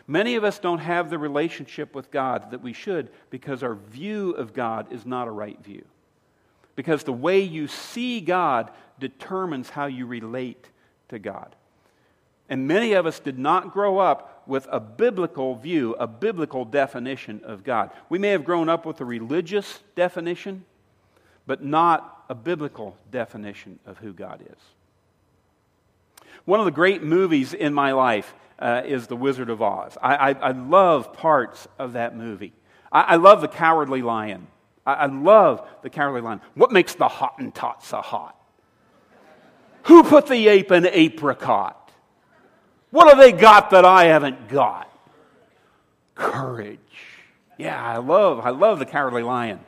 Many 0.06 0.34
of 0.34 0.44
us 0.44 0.58
don't 0.58 0.80
have 0.80 1.08
the 1.08 1.18
relationship 1.18 1.94
with 1.94 2.10
God 2.10 2.50
that 2.50 2.62
we 2.62 2.72
should 2.72 3.08
because 3.30 3.62
our 3.62 3.74
view 3.74 4.32
of 4.32 4.52
God 4.52 4.92
is 4.92 5.06
not 5.06 5.28
a 5.28 5.30
right 5.30 5.58
view. 5.62 5.84
Because 6.76 7.04
the 7.04 7.12
way 7.12 7.40
you 7.40 7.68
see 7.68 8.20
God 8.20 8.70
determines 8.98 9.70
how 9.70 9.86
you 9.86 10.06
relate 10.06 10.68
to 11.08 11.18
God. 11.18 11.54
And 12.48 12.68
many 12.68 12.92
of 12.92 13.06
us 13.06 13.18
did 13.18 13.38
not 13.38 13.72
grow 13.72 13.98
up 13.98 14.42
with 14.46 14.66
a 14.70 14.78
biblical 14.78 15.54
view, 15.54 15.96
a 15.98 16.06
biblical 16.06 16.66
definition 16.66 17.40
of 17.44 17.64
God. 17.64 17.90
We 18.10 18.18
may 18.18 18.30
have 18.30 18.44
grown 18.44 18.68
up 18.68 18.84
with 18.84 19.00
a 19.00 19.04
religious 19.04 19.80
definition, 19.94 20.64
but 21.46 21.64
not 21.64 22.24
a 22.28 22.34
biblical 22.34 22.96
definition 23.10 23.78
of 23.86 23.98
who 23.98 24.12
God 24.12 24.42
is. 24.42 24.58
One 26.44 26.60
of 26.60 26.66
the 26.66 26.72
great 26.72 27.02
movies 27.02 27.54
in 27.54 27.72
my 27.72 27.92
life 27.92 28.34
uh, 28.58 28.82
is 28.84 29.06
The 29.06 29.16
Wizard 29.16 29.50
of 29.50 29.62
Oz. 29.62 29.96
I, 30.00 30.14
I, 30.14 30.32
I, 30.32 30.50
love 30.52 31.12
parts 31.12 31.66
of 31.78 31.94
that 31.94 32.16
movie. 32.16 32.52
I, 32.92 33.00
I 33.02 33.16
love 33.16 33.40
The 33.40 33.48
Cowardly 33.48 34.02
Lion. 34.02 34.46
I, 34.86 35.06
love 35.06 35.66
The 35.82 35.90
Cowardly 35.90 36.20
Lion. 36.20 36.40
What 36.54 36.70
makes 36.70 36.94
the 36.94 37.08
Hottentot 37.08 37.82
so 37.82 38.00
hot? 38.00 38.36
Who 39.84 40.02
put 40.04 40.26
the 40.26 40.48
ape 40.48 40.70
in 40.72 40.86
apricot? 40.86 41.90
What 42.90 43.08
have 43.08 43.18
they 43.18 43.32
got 43.32 43.70
that 43.70 43.84
I 43.84 44.04
haven't 44.04 44.48
got? 44.48 44.90
Courage. 46.14 46.78
Yeah, 47.58 47.82
I 47.82 47.96
love, 47.98 48.40
I 48.40 48.50
love 48.50 48.78
The 48.78 48.86
Cowardly 48.86 49.22
Lion. 49.22 49.60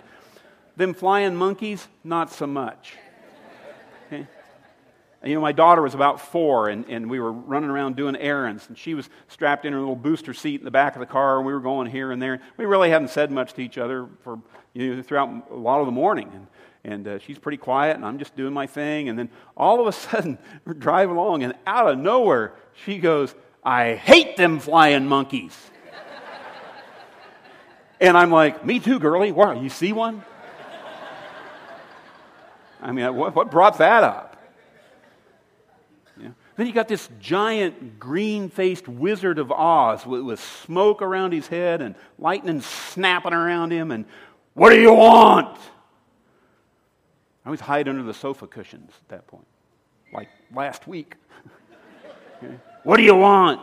Them 0.77 0.95
flying 0.95 1.35
monkeys, 1.35 1.87
not 2.05 2.31
so 2.31 2.47
much. 2.47 2.95
Okay? 4.07 4.27
you 5.25 5.35
know, 5.35 5.41
my 5.41 5.53
daughter 5.53 5.83
was 5.83 5.95
about 5.95 6.21
four, 6.21 6.69
and, 6.69 6.85
and 6.89 7.11
we 7.11 7.19
were 7.19 7.33
running 7.33 7.71
around 7.71 7.97
doing 7.97 8.17
errands, 8.17 8.69
and 8.69 8.77
she 8.77 8.95
was 8.95 9.09
strapped 9.29 9.65
in 9.65 9.73
her 9.73 9.79
little 9.79 9.97
booster 9.97 10.35
seat 10.35 10.61
in 10.61 10.65
the 10.65 10.71
back 10.71 10.95
of 10.95 11.01
the 11.01 11.07
car, 11.07 11.39
and 11.39 11.47
we 11.47 11.53
were 11.53 11.61
going 11.61 11.89
here 11.89 12.13
and 12.13 12.21
there. 12.21 12.41
We 12.57 12.67
really 12.67 12.91
hadn't 12.91 13.09
said 13.09 13.31
much 13.31 13.55
to 13.55 13.63
each 13.63 13.79
other 13.79 14.09
for 14.23 14.39
you 14.75 14.97
know, 14.97 15.03
throughout 15.03 15.51
a 15.51 15.55
lot 15.55 15.81
of 15.81 15.87
the 15.87 15.93
morning, 15.93 16.31
and, 16.35 16.47
and 16.85 17.09
uh, 17.09 17.19
she's 17.19 17.39
pretty 17.39 17.57
quiet, 17.57 17.97
and 17.97 18.05
I'm 18.05 18.19
just 18.19 18.37
doing 18.37 18.53
my 18.53 18.67
thing, 18.67 19.09
and 19.09 19.19
then 19.19 19.31
all 19.57 19.81
of 19.81 19.87
a 19.87 19.93
sudden, 20.11 20.39
we're 20.65 20.75
driving 20.75 21.17
along, 21.17 21.43
and 21.43 21.55
out 21.67 21.89
of 21.89 21.99
nowhere, 21.99 22.53
she 22.85 22.99
goes, 22.99 23.35
I 23.65 23.95
hate 23.95 24.37
them 24.37 24.61
flying 24.61 25.07
monkeys. 25.07 25.59
and 28.01 28.17
I'm 28.17 28.31
like, 28.31 28.65
me 28.65 28.79
too, 28.79 29.01
girlie. 29.01 29.33
What, 29.33 29.61
you 29.61 29.71
see 29.71 29.93
one? 29.93 30.23
I 32.81 32.93
mean, 32.93 33.17
what, 33.17 33.35
what 33.35 33.51
brought 33.51 33.79
that 33.79 34.05
up? 34.05 34.26
Then 36.57 36.67
you 36.67 36.73
got 36.73 36.89
this 36.89 37.09
giant 37.21 37.99
green 37.99 38.49
faced 38.49 38.89
wizard 38.89 39.39
of 39.39 39.53
Oz 39.53 40.07
with, 40.07 40.23
with, 40.23 40.41
smoke 40.41 41.03
around 41.03 41.33
his 41.33 41.49
head 41.49 41.83
and 41.83 41.95
lightning 42.19 42.63
snapping 42.63 43.35
around 43.35 43.73
him. 43.73 43.91
And 43.91 44.07
what 44.55 44.71
do 44.71 44.81
you 44.81 44.95
want? 44.95 45.59
I 47.45 47.49
always 47.49 47.61
hide 47.61 47.89
under 47.89 48.03
the 48.03 48.15
sofa 48.15 48.47
cushions 48.47 48.91
at 49.03 49.09
that 49.11 49.27
point, 49.27 49.47
like 50.13 50.29
last 50.55 50.89
week. 50.89 51.17
okay. 52.43 52.55
What 52.85 52.97
do 52.97 53.03
you 53.03 53.15
want? 53.15 53.61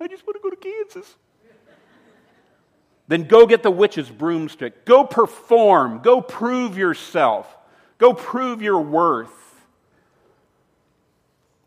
I 0.00 0.08
just 0.08 0.26
want 0.26 0.36
to 0.36 0.42
go 0.42 0.48
to 0.48 0.56
Kansas. 0.56 1.16
Then 3.08 3.24
go 3.24 3.44
get 3.44 3.62
the 3.62 3.70
witch's 3.70 4.08
broomstick. 4.08 4.86
Go 4.86 5.04
perform. 5.04 6.00
Go 6.00 6.22
prove 6.22 6.78
yourself. 6.78 7.46
Go 7.98 8.14
prove 8.14 8.62
your 8.62 8.80
worth. 8.80 9.39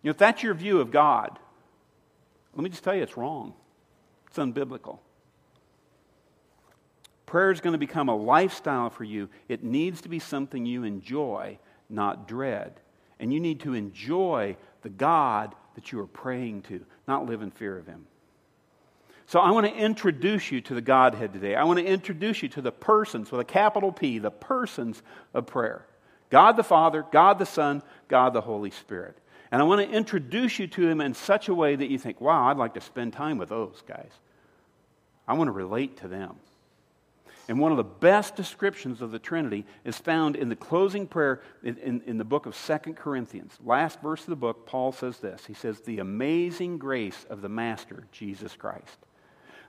You 0.04 0.10
know, 0.10 0.12
if 0.12 0.18
that's 0.18 0.44
your 0.44 0.54
view 0.54 0.80
of 0.82 0.92
God, 0.92 1.39
let 2.54 2.63
me 2.63 2.70
just 2.70 2.84
tell 2.84 2.96
you 2.96 3.02
it's 3.02 3.18
wrong. 3.18 3.54
It's 4.28 4.38
unbiblical. 4.38 5.00
Prayer 7.26 7.50
is 7.50 7.62
going 7.62 7.74
to 7.74 7.80
become 7.80 8.10
a 8.10 8.16
lifestyle 8.16 8.89
for 8.89 9.06
you. 9.06 9.30
It 9.48 9.63
needs 9.63 10.02
to 10.02 10.10
be 10.10 10.20
something 10.20 10.66
you 10.66 10.84
enjoy, 10.84 11.58
not 11.89 12.28
dread. 12.28 12.80
And 13.20 13.34
you 13.34 13.39
need 13.39 13.62
to 13.62 13.74
enjoy 13.74 14.58
the 14.82 14.89
God 14.89 15.56
that 15.76 15.92
you 15.92 16.00
are 16.00 16.08
praying 16.08 16.63
to, 16.63 16.86
not 17.08 17.26
live 17.26 17.42
in 17.42 17.50
fear 17.50 17.78
of 17.78 17.88
Him. 17.88 18.06
So 19.26 19.39
I 19.39 19.52
want 19.52 19.66
to 19.66 19.74
introduce 19.74 20.52
you 20.52 20.62
to 20.62 20.76
the 20.76 20.82
Godhead 20.82 21.34
today. 21.34 21.56
I 21.56 21.63
want 21.63 21.80
to 21.80 21.86
introduce 21.86 22.44
you 22.44 22.50
to 22.50 22.62
the 22.62 22.72
persons 22.72 23.32
with 23.32 23.42
a 23.42 23.46
capital 23.46 23.92
P, 23.92 24.20
the 24.20 24.30
persons 24.30 25.02
of 25.34 25.48
prayer 25.48 25.86
God 26.30 26.58
the 26.58 26.63
Father, 26.63 27.06
God 27.12 27.39
the 27.39 27.46
Son, 27.46 27.82
God 28.08 28.34
the 28.34 28.42
Holy 28.42 28.72
Spirit. 28.72 29.18
And 29.54 29.62
I 29.62 29.66
want 29.66 29.88
to 29.88 29.96
introduce 29.96 30.58
you 30.58 30.66
to 30.66 30.88
them 30.88 31.00
in 31.00 31.13
such 31.13 31.48
a 31.48 31.54
way 31.54 31.76
that 31.76 31.88
you 31.88 32.00
think, 32.00 32.20
wow, 32.20 32.48
I'd 32.48 32.58
like 32.58 32.74
to 32.74 32.82
spend 32.82 33.13
time 33.13 33.38
with 33.38 33.50
those 33.50 33.84
guys. 33.88 34.10
I 35.28 35.34
want 35.34 35.48
to 35.48 35.52
relate 35.52 35.98
to 35.98 36.08
them. 36.08 36.38
And 37.48 37.60
one 37.60 37.70
of 37.70 37.78
the 37.78 37.84
best 37.84 38.36
descriptions 38.36 39.00
of 39.00 39.12
the 39.12 39.20
Trinity 39.20 39.68
is 39.86 39.96
found 40.00 40.36
in 40.38 40.50
the 40.50 40.56
closing 40.56 41.06
prayer 41.06 41.39
in, 41.62 41.78
in, 41.78 42.02
in, 42.08 42.18
the 42.18 42.24
book 42.24 42.48
of 42.48 42.56
Second 42.56 42.96
Corinthians. 42.96 43.56
Last 43.63 44.02
verse 44.02 44.22
of 44.22 44.32
the 44.32 44.36
book, 44.36 44.66
Paul 44.66 44.92
says 44.92 45.20
this 45.20 45.46
He 45.46 45.54
says, 45.54 45.82
The 45.82 46.00
amazing 46.00 46.80
grace 46.80 47.24
of 47.30 47.44
the 47.44 47.50
Master, 47.50 48.08
Jesus 48.12 48.56
Christ, 48.56 48.98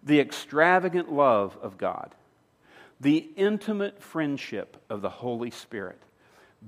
the 0.03 0.19
extravagant 0.19 1.13
love 1.13 1.59
of 1.61 1.77
God, 1.77 2.15
the 3.03 3.29
intimate 3.37 4.03
friendship 4.03 4.83
of 4.89 5.03
the 5.03 5.11
Holy 5.11 5.51
Spirit 5.51 6.01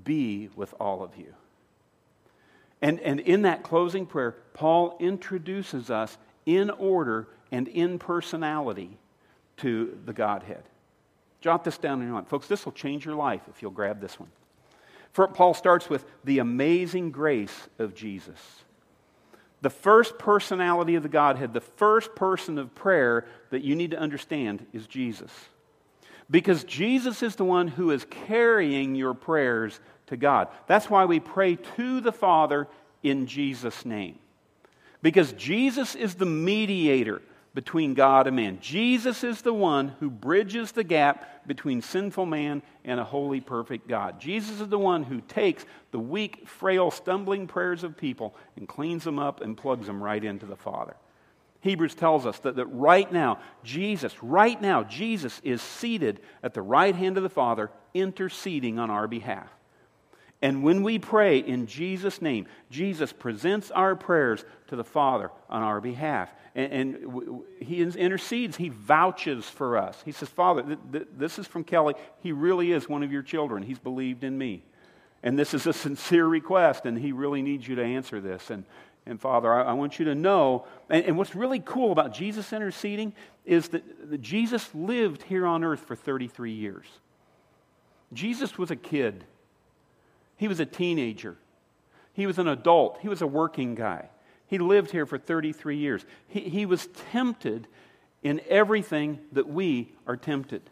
be 0.04 0.50
with 0.54 0.74
all 0.78 1.02
of 1.02 1.16
you. 1.16 1.32
And, 2.86 3.00
and 3.00 3.18
in 3.18 3.42
that 3.42 3.64
closing 3.64 4.06
prayer, 4.06 4.36
Paul 4.54 4.96
introduces 5.00 5.90
us 5.90 6.16
in 6.44 6.70
order 6.70 7.26
and 7.50 7.66
in 7.66 7.98
personality 7.98 8.96
to 9.56 9.98
the 10.04 10.12
Godhead. 10.12 10.62
Jot 11.40 11.64
this 11.64 11.78
down 11.78 11.98
in 11.98 12.06
your 12.06 12.14
mind. 12.14 12.28
Folks, 12.28 12.46
this 12.46 12.64
will 12.64 12.70
change 12.70 13.04
your 13.04 13.16
life 13.16 13.40
if 13.50 13.60
you'll 13.60 13.72
grab 13.72 14.00
this 14.00 14.20
one. 14.20 14.28
For, 15.10 15.26
Paul 15.26 15.52
starts 15.52 15.90
with 15.90 16.04
the 16.22 16.38
amazing 16.38 17.10
grace 17.10 17.68
of 17.80 17.92
Jesus. 17.92 18.38
The 19.62 19.70
first 19.70 20.16
personality 20.16 20.94
of 20.94 21.02
the 21.02 21.08
Godhead, 21.08 21.54
the 21.54 21.60
first 21.60 22.14
person 22.14 22.56
of 22.56 22.72
prayer 22.76 23.26
that 23.50 23.64
you 23.64 23.74
need 23.74 23.90
to 23.90 23.98
understand 23.98 24.64
is 24.72 24.86
Jesus. 24.86 25.32
Because 26.30 26.62
Jesus 26.62 27.24
is 27.24 27.34
the 27.34 27.44
one 27.44 27.66
who 27.66 27.90
is 27.90 28.04
carrying 28.04 28.94
your 28.94 29.14
prayers 29.14 29.80
to 30.06 30.16
God. 30.16 30.48
That's 30.66 30.90
why 30.90 31.04
we 31.04 31.20
pray 31.20 31.56
to 31.76 32.00
the 32.00 32.12
Father 32.12 32.68
in 33.02 33.26
Jesus' 33.26 33.84
name. 33.84 34.18
Because 35.02 35.32
Jesus 35.32 35.94
is 35.94 36.14
the 36.14 36.26
mediator 36.26 37.22
between 37.54 37.94
God 37.94 38.26
and 38.26 38.36
man. 38.36 38.58
Jesus 38.60 39.24
is 39.24 39.40
the 39.40 39.54
one 39.54 39.88
who 39.98 40.10
bridges 40.10 40.72
the 40.72 40.84
gap 40.84 41.46
between 41.46 41.80
sinful 41.80 42.26
man 42.26 42.62
and 42.84 43.00
a 43.00 43.04
holy, 43.04 43.40
perfect 43.40 43.88
God. 43.88 44.20
Jesus 44.20 44.60
is 44.60 44.68
the 44.68 44.78
one 44.78 45.02
who 45.02 45.22
takes 45.22 45.64
the 45.90 45.98
weak, 45.98 46.46
frail, 46.46 46.90
stumbling 46.90 47.46
prayers 47.46 47.82
of 47.82 47.96
people 47.96 48.34
and 48.56 48.68
cleans 48.68 49.04
them 49.04 49.18
up 49.18 49.40
and 49.40 49.56
plugs 49.56 49.86
them 49.86 50.02
right 50.02 50.22
into 50.22 50.44
the 50.44 50.56
Father. 50.56 50.96
Hebrews 51.60 51.94
tells 51.94 52.26
us 52.26 52.38
that, 52.40 52.56
that 52.56 52.66
right 52.66 53.10
now, 53.10 53.38
Jesus, 53.64 54.22
right 54.22 54.60
now, 54.60 54.84
Jesus 54.84 55.40
is 55.42 55.62
seated 55.62 56.20
at 56.42 56.52
the 56.52 56.62
right 56.62 56.94
hand 56.94 57.16
of 57.16 57.22
the 57.22 57.30
Father, 57.30 57.70
interceding 57.94 58.78
on 58.78 58.90
our 58.90 59.08
behalf. 59.08 59.48
And 60.42 60.62
when 60.62 60.82
we 60.82 60.98
pray 60.98 61.38
in 61.38 61.66
Jesus' 61.66 62.20
name, 62.20 62.46
Jesus 62.70 63.12
presents 63.12 63.70
our 63.70 63.96
prayers 63.96 64.44
to 64.68 64.76
the 64.76 64.84
Father 64.84 65.30
on 65.48 65.62
our 65.62 65.80
behalf. 65.80 66.30
And, 66.54 66.72
and 66.72 67.42
he 67.60 67.80
intercedes, 67.82 68.56
he 68.56 68.68
vouches 68.68 69.48
for 69.48 69.78
us. 69.78 70.00
He 70.04 70.12
says, 70.12 70.28
Father, 70.28 70.62
th- 70.62 70.78
th- 70.92 71.08
this 71.16 71.38
is 71.38 71.46
from 71.46 71.64
Kelly. 71.64 71.94
He 72.20 72.32
really 72.32 72.72
is 72.72 72.88
one 72.88 73.02
of 73.02 73.12
your 73.12 73.22
children. 73.22 73.62
He's 73.62 73.78
believed 73.78 74.24
in 74.24 74.36
me. 74.36 74.62
And 75.22 75.38
this 75.38 75.54
is 75.54 75.66
a 75.66 75.72
sincere 75.72 76.26
request, 76.26 76.84
and 76.84 76.98
he 76.98 77.12
really 77.12 77.42
needs 77.42 77.66
you 77.66 77.74
to 77.76 77.82
answer 77.82 78.20
this. 78.20 78.50
And, 78.50 78.64
and 79.06 79.20
Father, 79.20 79.52
I, 79.52 79.70
I 79.70 79.72
want 79.72 79.98
you 79.98 80.04
to 80.04 80.14
know. 80.14 80.66
And, 80.90 81.04
and, 81.06 81.18
what's 81.18 81.34
really 81.34 81.60
cool 81.60 81.92
about 81.92 82.12
Jesus 82.12 82.52
interceding 82.52 83.14
is 83.44 83.68
that, 83.68 84.10
that 84.10 84.20
Jesus 84.20 84.68
lived 84.74 85.22
here 85.22 85.46
on 85.46 85.64
earth 85.64 85.80
for 85.80 85.96
33 85.96 86.52
years. 86.52 86.86
Jesus 88.12 88.58
was 88.58 88.70
a 88.70 88.76
kid 88.76 89.24
he 90.36 90.48
was 90.48 90.60
a 90.60 90.66
teenager. 90.66 91.36
He 92.12 92.26
was 92.26 92.38
an 92.38 92.48
adult. 92.48 92.98
He 93.00 93.08
was 93.08 93.22
a 93.22 93.26
working 93.26 93.74
guy. 93.74 94.08
He 94.46 94.58
lived 94.58 94.90
here 94.90 95.06
for 95.06 95.18
33 95.18 95.76
years. 95.76 96.04
He, 96.28 96.40
he 96.40 96.66
was 96.66 96.88
tempted 97.10 97.66
in 98.22 98.40
everything 98.48 99.18
that 99.32 99.48
we 99.48 99.92
are 100.06 100.16
tempted. 100.16 100.62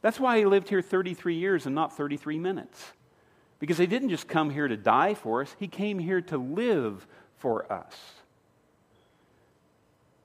That's 0.00 0.20
why 0.20 0.38
he 0.38 0.44
lived 0.44 0.68
here 0.68 0.82
33 0.82 1.34
years 1.34 1.66
and 1.66 1.74
not 1.74 1.96
33 1.96 2.38
minutes. 2.38 2.92
Because 3.58 3.78
he 3.78 3.86
didn't 3.86 4.10
just 4.10 4.28
come 4.28 4.50
here 4.50 4.68
to 4.68 4.76
die 4.76 5.14
for 5.14 5.42
us, 5.42 5.54
he 5.58 5.66
came 5.66 5.98
here 5.98 6.20
to 6.22 6.38
live 6.38 7.06
for 7.36 7.70
us. 7.72 7.94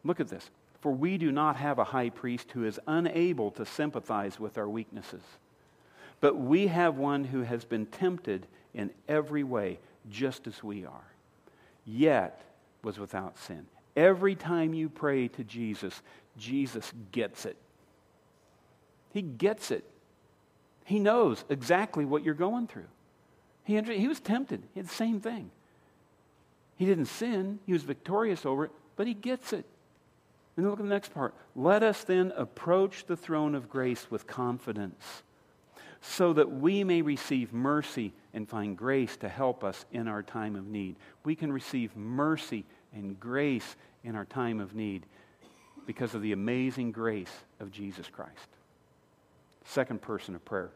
Look 0.03 0.19
at 0.19 0.27
this. 0.27 0.49
For 0.81 0.91
we 0.91 1.17
do 1.17 1.31
not 1.31 1.55
have 1.55 1.79
a 1.79 1.85
high 1.85 2.09
priest 2.09 2.51
who 2.51 2.65
is 2.65 2.79
unable 2.87 3.51
to 3.51 3.65
sympathize 3.65 4.39
with 4.39 4.57
our 4.57 4.69
weaknesses 4.69 5.21
but 6.23 6.37
we 6.37 6.67
have 6.67 6.95
one 6.95 7.25
who 7.25 7.41
has 7.41 7.65
been 7.65 7.85
tempted 7.85 8.47
in 8.73 8.91
every 9.09 9.43
way, 9.43 9.77
just 10.09 10.47
as 10.47 10.63
we 10.63 10.85
are, 10.85 11.11
yet 11.85 12.41
was 12.81 12.97
without 12.97 13.37
sin. 13.37 13.65
Every 13.97 14.33
time 14.33 14.73
you 14.73 14.87
pray 14.87 15.27
to 15.27 15.43
Jesus, 15.43 16.01
Jesus 16.37 16.93
gets 17.11 17.45
it. 17.45 17.57
He 19.11 19.21
gets 19.21 19.69
it. 19.69 19.83
He 20.85 20.97
knows 20.97 21.43
exactly 21.49 22.05
what 22.05 22.23
you're 22.23 22.35
going 22.35 22.67
through. 22.67 22.87
He, 23.65 23.81
he 23.81 24.07
was 24.07 24.21
tempted. 24.21 24.63
He 24.73 24.79
had 24.79 24.87
the 24.87 24.93
same 24.93 25.19
thing. 25.19 25.51
He 26.77 26.85
didn't 26.85 27.07
sin, 27.07 27.59
he 27.65 27.73
was 27.73 27.83
victorious 27.83 28.45
over 28.45 28.63
it, 28.63 28.71
but 28.95 29.07
he 29.07 29.13
gets 29.13 29.51
it. 29.51 29.65
And 30.55 30.63
then 30.63 30.69
look 30.69 30.79
at 30.79 30.85
the 30.85 30.89
next 30.89 31.13
part. 31.13 31.33
Let 31.53 31.83
us 31.83 32.05
then 32.05 32.31
approach 32.37 33.07
the 33.07 33.17
throne 33.17 33.55
of 33.55 33.69
grace 33.69 34.09
with 34.09 34.25
confidence 34.25 35.23
so 36.05 36.33
that 36.33 36.51
we 36.51 36.83
may 36.83 37.01
receive 37.01 37.53
mercy 37.53 38.11
and 38.33 38.47
find 38.47 38.77
grace 38.77 39.15
to 39.15 39.29
help 39.29 39.63
us 39.63 39.85
in 39.93 40.09
our 40.09 40.21
time 40.21 40.57
of 40.57 40.67
need. 40.67 40.97
We 41.23 41.33
can 41.33 41.51
receive 41.51 41.95
mercy 41.95 42.65
and 42.93 43.17
grace 43.17 43.77
in 44.03 44.13
our 44.15 44.25
time 44.25 44.59
of 44.59 44.75
need 44.75 45.05
because 45.87 46.13
of 46.13 46.21
the 46.21 46.33
amazing 46.33 46.91
grace 46.91 47.31
of 47.61 47.71
Jesus 47.71 48.09
Christ. 48.09 48.49
Second 49.63 50.01
person 50.01 50.35
of 50.35 50.43
prayer, 50.43 50.71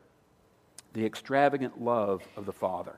the 0.93 1.05
extravagant 1.05 1.81
love 1.81 2.23
of 2.37 2.45
the 2.45 2.53
Father. 2.53 2.95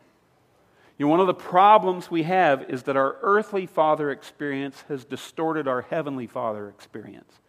You 0.99 1.07
know, 1.07 1.09
one 1.09 1.19
of 1.19 1.27
the 1.27 1.33
problems 1.33 2.11
we 2.11 2.23
have 2.23 2.69
is 2.69 2.83
that 2.83 2.95
our 2.95 3.15
earthly 3.23 3.65
father 3.65 4.11
experience 4.11 4.83
has 4.87 5.03
distorted 5.03 5.67
our 5.67 5.81
heavenly 5.81 6.27
father 6.27 6.69
experience. 6.69 7.39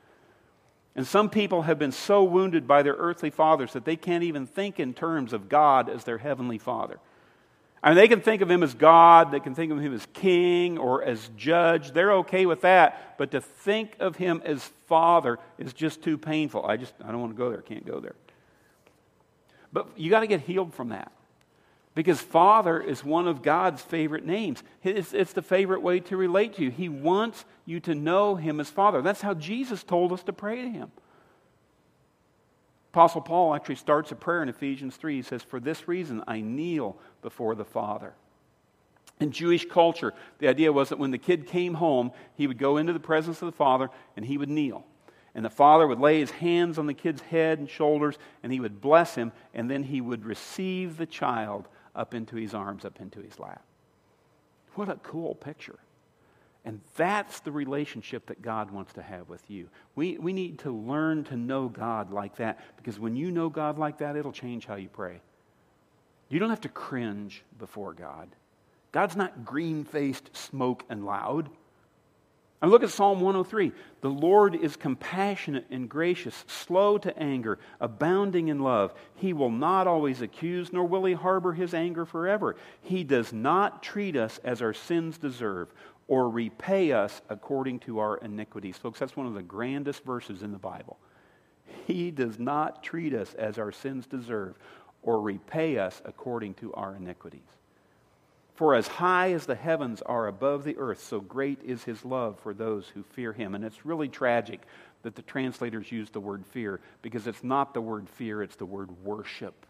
And 0.97 1.07
some 1.07 1.31
people 1.31 1.63
have 1.63 1.79
been 1.79 1.93
so 1.93 2.25
wounded 2.25 2.67
by 2.67 2.83
their 2.83 2.95
earthly 2.95 3.31
fathers 3.31 3.73
that 3.75 3.85
they 3.85 3.97
can't 3.97 4.25
even 4.25 4.47
think 4.47 4.81
in 4.81 4.93
terms 4.93 5.33
of 5.33 5.49
God 5.49 5.89
as 5.89 6.05
their 6.05 6.19
heavenly 6.19 6.59
father. 6.59 6.99
I 7.83 7.91
mean, 7.91 7.97
they 7.97 8.09
can 8.09 8.21
think 8.21 8.43
of 8.43 8.51
him 8.51 8.63
as 8.63 8.75
God, 8.75 9.31
they 9.31 9.41
can 9.41 9.55
think 9.55 9.73
of 9.73 9.81
him 9.81 9.95
as 9.95 10.07
king 10.13 10.77
or 10.77 11.03
as 11.03 11.31
judge. 11.37 11.93
They're 11.93 12.13
okay 12.17 12.45
with 12.45 12.61
that. 12.63 13.17
But 13.17 13.31
to 13.31 13.41
think 13.41 13.97
of 14.01 14.17
him 14.17 14.43
as 14.45 14.63
father 14.87 15.39
is 15.59 15.73
just 15.73 16.03
too 16.03 16.19
painful. 16.19 16.67
I 16.67 16.77
just, 16.77 16.93
I 17.03 17.11
don't 17.11 17.21
want 17.21 17.33
to 17.33 17.39
go 17.39 17.51
there, 17.51 17.63
can't 17.63 17.87
go 17.87 18.01
there. 18.01 18.17
But 19.73 19.89
you 19.97 20.11
got 20.11 20.21
to 20.21 20.27
get 20.27 20.41
healed 20.41 20.75
from 20.75 20.91
that. 20.91 21.13
Because 21.95 22.21
Father 22.21 22.81
is 22.81 23.05
one 23.05 23.27
of 23.27 23.43
God's 23.43 23.83
favorite 23.83 24.25
names. 24.25 24.63
It's, 24.85 25.13
it's, 25.13 25.33
the 25.33 25.43
favorite 25.43 25.83
way 25.83 26.01
to 26.01 26.17
relate 26.17 26.55
to 26.55 26.63
you. 26.63 26.71
He 26.71 26.89
wants 26.89 27.45
you 27.67 27.81
to 27.81 27.95
know 27.95 28.37
Him 28.37 28.61
as 28.61 28.71
Father. 28.71 29.03
That's 29.03 29.21
how 29.21 29.35
Jesus 29.35 29.83
told 29.83 30.13
us 30.13 30.23
to 30.25 30.33
pray 30.33 30.63
to 30.63 30.71
Him. 30.71 30.93
Apostle 32.93 33.21
Paul 33.21 33.55
actually 33.55 33.77
starts 33.77 34.13
a 34.13 34.17
prayer 34.17 34.43
in 34.43 34.49
Ephesians 34.49 34.97
3. 34.97 35.17
He 35.17 35.23
says, 35.23 35.43
For 35.43 35.59
this 35.59 35.89
reason 35.89 36.23
I 36.27 36.41
kneel 36.41 36.97
before 37.23 37.55
the 37.55 37.65
Father. 37.65 38.15
In 39.19 39.33
Jewish 39.33 39.67
culture, 39.69 40.15
the 40.39 40.49
idea 40.49 40.73
was 40.73 40.89
that 40.89 40.99
when 40.99 41.11
the 41.11 41.19
kid 41.19 41.47
came 41.47 41.75
home, 41.75 42.13
he 42.37 42.47
would 42.47 42.59
go 42.59 42.79
into 42.79 42.93
the 42.93 43.01
presence 43.01 43.43
of 43.43 43.47
the 43.47 43.57
Father 43.57 43.91
and 44.17 44.25
he 44.25 44.39
would 44.39 44.49
kneel. 44.49 44.85
And 45.35 45.45
the 45.45 45.51
father 45.51 45.87
would 45.87 46.01
lay 46.01 46.19
his 46.19 46.31
hands 46.31 46.79
on 46.79 46.87
the 46.87 46.95
kid's 46.95 47.23
head 47.23 47.61
and 47.61 47.71
shoulders, 47.71 48.19
and 48.43 48.53
he 48.53 48.59
would 48.59 48.81
bless 48.81 49.15
him, 49.15 49.31
and 49.55 49.71
then 49.71 49.85
he 49.85 50.01
would 50.01 50.25
receive 50.25 50.97
the 50.97 51.07
child 51.07 51.69
up 51.95 52.15
into 52.15 52.37
his 52.37 52.55
arms, 52.55 52.85
up 52.85 53.01
into 53.01 53.21
his 53.21 53.39
lap. 53.39 53.65
What 54.75 54.89
a 54.89 54.97
cool 54.97 55.35
picture. 55.35 55.79
And 56.65 56.81
that's 56.97 57.41
the 57.41 57.53
relationship 57.53 58.27
that 58.27 58.43
God 58.43 58.71
wants 58.71 58.93
to 58.95 59.03
have 59.03 59.29
with 59.29 59.51
you. 59.51 59.69
We, 59.95 60.19
we 60.19 60.33
need 60.33 60.59
to 60.61 60.71
learn 60.71 61.25
to 61.25 61.37
know 61.37 61.69
God 61.69 62.13
like 62.13 62.37
that 62.37 62.61
because 62.77 62.99
when 62.99 63.17
you 63.17 63.31
know 63.31 63.49
God 63.49 63.79
like 63.79 63.99
that, 63.99 64.17
it'll 64.17 64.33
change 64.33 64.67
how 64.67 64.75
you 64.75 64.89
pray. 64.89 65.21
You 66.29 66.39
don't 66.39 66.51
have 66.51 66.61
to 66.63 66.69
cringe 66.69 67.43
before 67.59 67.95
God. 67.95 68.29
God's 68.93 69.17
not 69.17 69.45
green 69.45 69.85
faced, 69.85 70.37
smoke, 70.37 70.85
and 70.91 71.05
loud. 71.07 71.49
And 72.63 72.71
look 72.71 72.83
at 72.83 72.91
Psalm 72.91 73.21
103. 73.21 73.73
The 74.03 74.11
Lord 74.11 74.55
is 74.55 74.77
compassionate 74.77 75.67
and 75.71 75.89
gracious, 75.89 76.45
slow 76.47 76.99
to 76.99 77.19
anger, 77.19 77.59
abounding 77.81 78.49
in 78.49 78.59
love. 78.59 78.93
He 79.15 79.33
will 79.33 79.51
not 79.51 79.87
always 79.87 80.21
accuse, 80.21 80.73
nor 80.73 80.85
will 80.85 81.07
he 81.07 81.15
harbor 81.15 81.55
his 81.55 81.73
anger 81.73 82.05
forever. 82.05 82.57
He 82.83 83.03
does 83.03 83.33
not 83.33 83.83
treat 83.83 84.15
us 84.15 84.39
as 84.45 84.61
our 84.61 84.75
sins 84.75 85.17
deserve 85.17 85.73
or 86.07 86.29
repay 86.29 86.93
us 86.93 87.23
according 87.31 87.79
to 87.79 88.01
our 88.01 88.19
iniquities. 88.19 88.77
Folks, 88.77 88.99
that's 88.99 89.17
one 89.17 89.27
of 89.27 89.35
the 89.35 89.43
grandest 89.43 90.05
verses 90.05 90.43
in 90.43 90.53
the 90.53 90.59
Bible. 90.59 90.99
He 91.87 92.11
does 92.11 92.39
not 92.39 92.83
treat 92.83 93.15
us 93.15 93.33
as 93.35 93.59
our 93.59 93.73
sins 93.73 94.07
deserve 94.07 94.57
or 95.03 95.21
repay 95.21 95.79
us 95.79 96.03
according 96.05 96.55
to 96.55 96.75
our 96.75 96.97
iniquities. 96.97 97.60
For 98.61 98.75
as 98.75 98.87
high 98.87 99.33
as 99.33 99.47
the 99.47 99.55
heavens 99.55 100.03
are 100.03 100.27
above 100.27 100.65
the 100.65 100.77
earth, 100.77 101.03
so 101.03 101.19
great 101.19 101.63
is 101.65 101.85
his 101.85 102.05
love 102.05 102.39
for 102.41 102.53
those 102.53 102.87
who 102.89 103.03
fear 103.03 103.33
him. 103.33 103.55
And 103.55 103.65
it's 103.65 103.87
really 103.87 104.07
tragic 104.07 104.61
that 105.03 105.15
the 105.15 105.23
translators 105.23 105.91
use 105.91 106.11
the 106.11 106.21
word 106.21 106.45
fear 106.45 106.79
because 107.01 107.27
it's 107.27 107.43
not 107.43 107.73
the 107.73 107.81
word 107.81 108.07
fear, 108.07 108.43
it's 108.43 108.57
the 108.57 108.67
word 108.67 108.91
worship. 109.03 109.65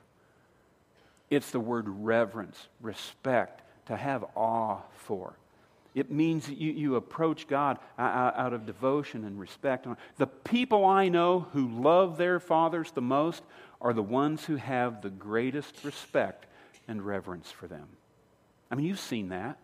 It's 1.31 1.53
the 1.53 1.61
word 1.61 1.85
reverence, 1.89 2.67
respect, 2.81 3.63
to 3.87 3.95
have 3.95 4.25
awe 4.35 4.81
for. 4.97 5.35
It 5.95 6.11
means 6.11 6.47
that 6.47 6.59
you, 6.59 6.73
you 6.73 6.97
approach 6.97 7.47
God 7.47 7.79
uh, 7.97 8.03
uh, 8.03 8.33
out 8.35 8.53
of 8.53 8.67
devotion 8.67 9.25
and 9.25 9.39
respect. 9.39 9.87
The 10.17 10.27
people 10.27 10.85
I 10.85 11.09
know 11.09 11.47
who 11.53 11.69
love 11.69 12.17
their 12.17 12.41
fathers 12.41 12.91
the 12.91 13.01
most 13.03 13.45
are 13.81 13.93
the 13.93 14.03
ones 14.03 14.47
who 14.47 14.57
have 14.57 15.01
the 15.01 15.11
greatest 15.11 15.85
respect 15.85 16.47
and 16.89 17.07
reverence 17.07 17.53
for 17.53 17.69
them. 17.69 17.87
I 18.71 18.75
mean, 18.75 18.87
you've 18.87 19.01
seen 19.01 19.29
that. 19.31 19.59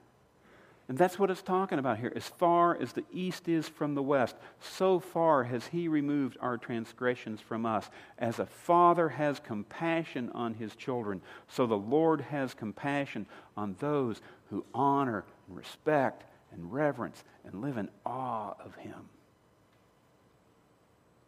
And 0.88 0.96
that's 0.96 1.18
what 1.18 1.30
it's 1.30 1.42
talking 1.42 1.80
about 1.80 1.98
here. 1.98 2.12
As 2.14 2.28
far 2.28 2.80
as 2.80 2.92
the 2.92 3.04
east 3.12 3.48
is 3.48 3.68
from 3.68 3.96
the 3.96 4.02
west, 4.02 4.36
so 4.60 5.00
far 5.00 5.42
has 5.44 5.66
he 5.66 5.88
removed 5.88 6.36
our 6.40 6.56
transgressions 6.56 7.40
from 7.40 7.66
us. 7.66 7.90
As 8.18 8.38
a 8.38 8.46
father 8.46 9.08
has 9.08 9.40
compassion 9.40 10.30
on 10.32 10.54
his 10.54 10.76
children, 10.76 11.22
so 11.48 11.66
the 11.66 11.76
Lord 11.76 12.20
has 12.20 12.54
compassion 12.54 13.26
on 13.56 13.74
those 13.80 14.20
who 14.50 14.64
honor 14.72 15.24
and 15.48 15.56
respect 15.56 16.22
and 16.52 16.72
reverence 16.72 17.24
and 17.44 17.60
live 17.60 17.78
in 17.78 17.88
awe 18.04 18.54
of 18.64 18.76
him. 18.76 19.08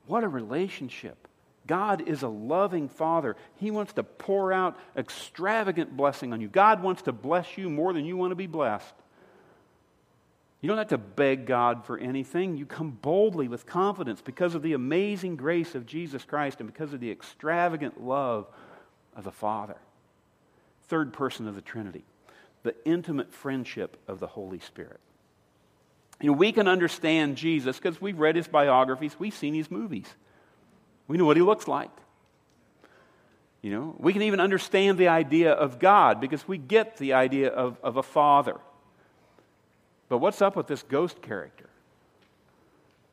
What 0.07 0.23
a 0.23 0.29
relationship. 0.29 1.27
God 1.69 2.09
is 2.09 2.23
a 2.23 2.29
loving 2.29 2.89
Father. 2.89 3.37
He 3.57 3.71
wants 3.71 3.93
to 3.93 4.03
pour 4.03 4.53
out 4.53 4.77
extravagant 4.97 5.97
blessing 5.97 6.33
on 6.33 6.41
you. 6.41 6.49
God 6.49 6.83
wants 6.83 7.03
to 7.03 7.13
bless 7.13 7.57
you 7.57 7.71
more 7.71 7.93
than 7.93 8.05
you 8.05 8.17
want 8.17 8.33
to 8.33 8.37
be 8.37 8.49
blessed. 8.49 8.95
You 10.61 10.69
don't 10.69 10.79
have 10.79 10.89
to 10.89 10.99
beg 10.99 11.47
God 11.47 11.85
for 11.85 11.97
anything. 11.97 12.57
You 12.57 12.67
come 12.67 12.91
boldly 12.91 13.47
with 13.47 13.67
confidence 13.67 14.21
because 14.21 14.57
of 14.57 14.63
the 14.63 14.73
amazing 14.73 15.37
grace 15.37 15.77
of 15.77 15.87
Jesus 15.87 16.25
Christ 16.25 16.59
and 16.59 16.73
because 16.73 16.93
of 16.93 17.01
the 17.01 17.11
extravagant 17.13 18.03
love 18.03 18.49
of 19.15 19.23
the 19.23 19.31
Father. 19.31 19.77
Third 20.89 21.13
person 21.13 21.47
of 21.47 21.55
the 21.55 21.61
Trinity, 21.61 22.05
the 22.63 22.75
intimate 22.85 23.33
friendship 23.33 23.99
of 24.09 24.19
the 24.19 24.27
Holy 24.27 24.59
Spirit. 24.59 25.01
You 26.21 26.31
know, 26.31 26.37
we 26.37 26.51
can 26.51 26.67
understand 26.67 27.37
Jesus 27.37 27.77
because 27.77 28.01
we've 28.01 28.19
read 28.19 28.35
his 28.35 28.49
biographies, 28.49 29.15
we've 29.21 29.37
seen 29.37 29.55
his 29.55 29.71
movies. 29.71 30.07
We 31.09 31.17
know 31.17 31.25
what 31.25 31.37
he 31.37 31.43
looks 31.43 31.67
like. 31.67 31.91
You 33.63 33.73
know, 33.73 33.97
we 33.99 34.13
can 34.13 34.23
even 34.23 34.39
understand 34.39 34.99
the 34.99 35.09
idea 35.09 35.53
of 35.53 35.81
God 35.81 36.21
because 36.21 36.47
we 36.47 36.59
get 36.59 36.97
the 36.99 37.15
idea 37.15 37.49
of, 37.49 37.77
of 37.83 37.97
a 37.97 38.03
father. 38.03 38.57
But 40.09 40.19
what's 40.19 40.41
up 40.41 40.55
with 40.55 40.69
this 40.69 40.83
ghost 40.83 41.21
character? 41.21 41.69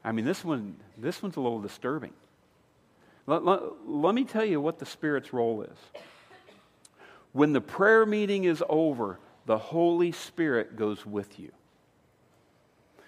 I 0.03 0.11
mean, 0.11 0.25
this 0.25 0.45
one, 0.45 0.75
this 0.97 1.23
one's 1.23 1.35
a 1.35 1.41
little 1.41 1.61
disturbing. 1.61 2.13
Let, 3.25 3.43
let, 3.43 3.61
let 3.87 4.13
me 4.13 4.23
tell 4.23 4.45
you 4.45 4.61
what 4.61 4.77
the 4.77 4.85
Spirit's 4.85 5.33
role 5.33 5.63
is. 5.63 5.77
When 7.33 7.53
the 7.53 7.61
prayer 7.61 8.05
meeting 8.05 8.43
is 8.43 8.63
over, 8.69 9.19
the 9.47 9.57
Holy 9.57 10.11
Spirit 10.11 10.77
goes 10.77 11.05
with 11.05 11.39
you. 11.39 11.51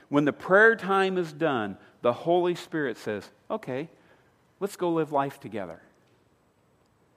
When 0.10 0.26
the 0.26 0.34
prayer 0.34 0.76
time 0.76 1.18
is 1.18 1.32
done, 1.32 1.78
the 2.02 2.14
Holy 2.14 2.56
Spirit 2.56 2.98
says, 2.98 3.30
okay, 3.52 3.90
Let's 4.60 4.76
go 4.76 4.92
live 4.92 5.12
life 5.12 5.40
together. 5.40 5.82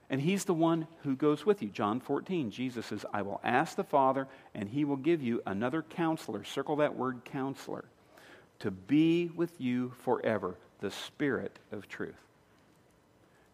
And 0.09 0.19
he's 0.19 0.43
the 0.43 0.53
one 0.53 0.87
who 1.03 1.15
goes 1.15 1.45
with 1.45 1.61
you. 1.61 1.69
John 1.69 2.01
14, 2.01 2.51
Jesus 2.51 2.87
says, 2.87 3.05
I 3.13 3.21
will 3.21 3.39
ask 3.43 3.77
the 3.77 3.83
Father, 3.83 4.27
and 4.53 4.67
he 4.67 4.83
will 4.83 4.97
give 4.97 5.21
you 5.21 5.41
another 5.45 5.81
counselor. 5.81 6.43
Circle 6.43 6.75
that 6.77 6.97
word 6.97 7.21
counselor. 7.23 7.85
To 8.59 8.71
be 8.71 9.31
with 9.35 9.59
you 9.59 9.93
forever, 10.03 10.55
the 10.81 10.91
Spirit 10.91 11.57
of 11.71 11.87
truth. 11.87 12.19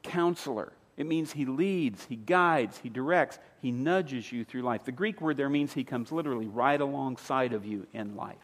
Counselor. 0.01 0.73
It 0.97 1.05
means 1.05 1.31
he 1.31 1.45
leads, 1.45 2.05
he 2.05 2.15
guides, 2.15 2.79
he 2.79 2.89
directs, 2.89 3.37
he 3.61 3.71
nudges 3.71 4.31
you 4.31 4.43
through 4.43 4.63
life. 4.63 4.83
The 4.83 4.91
Greek 4.91 5.21
word 5.21 5.37
there 5.37 5.49
means 5.49 5.73
he 5.73 5.83
comes 5.83 6.11
literally 6.11 6.47
right 6.47 6.81
alongside 6.81 7.53
of 7.53 7.67
you 7.67 7.85
in 7.93 8.15
life. 8.15 8.35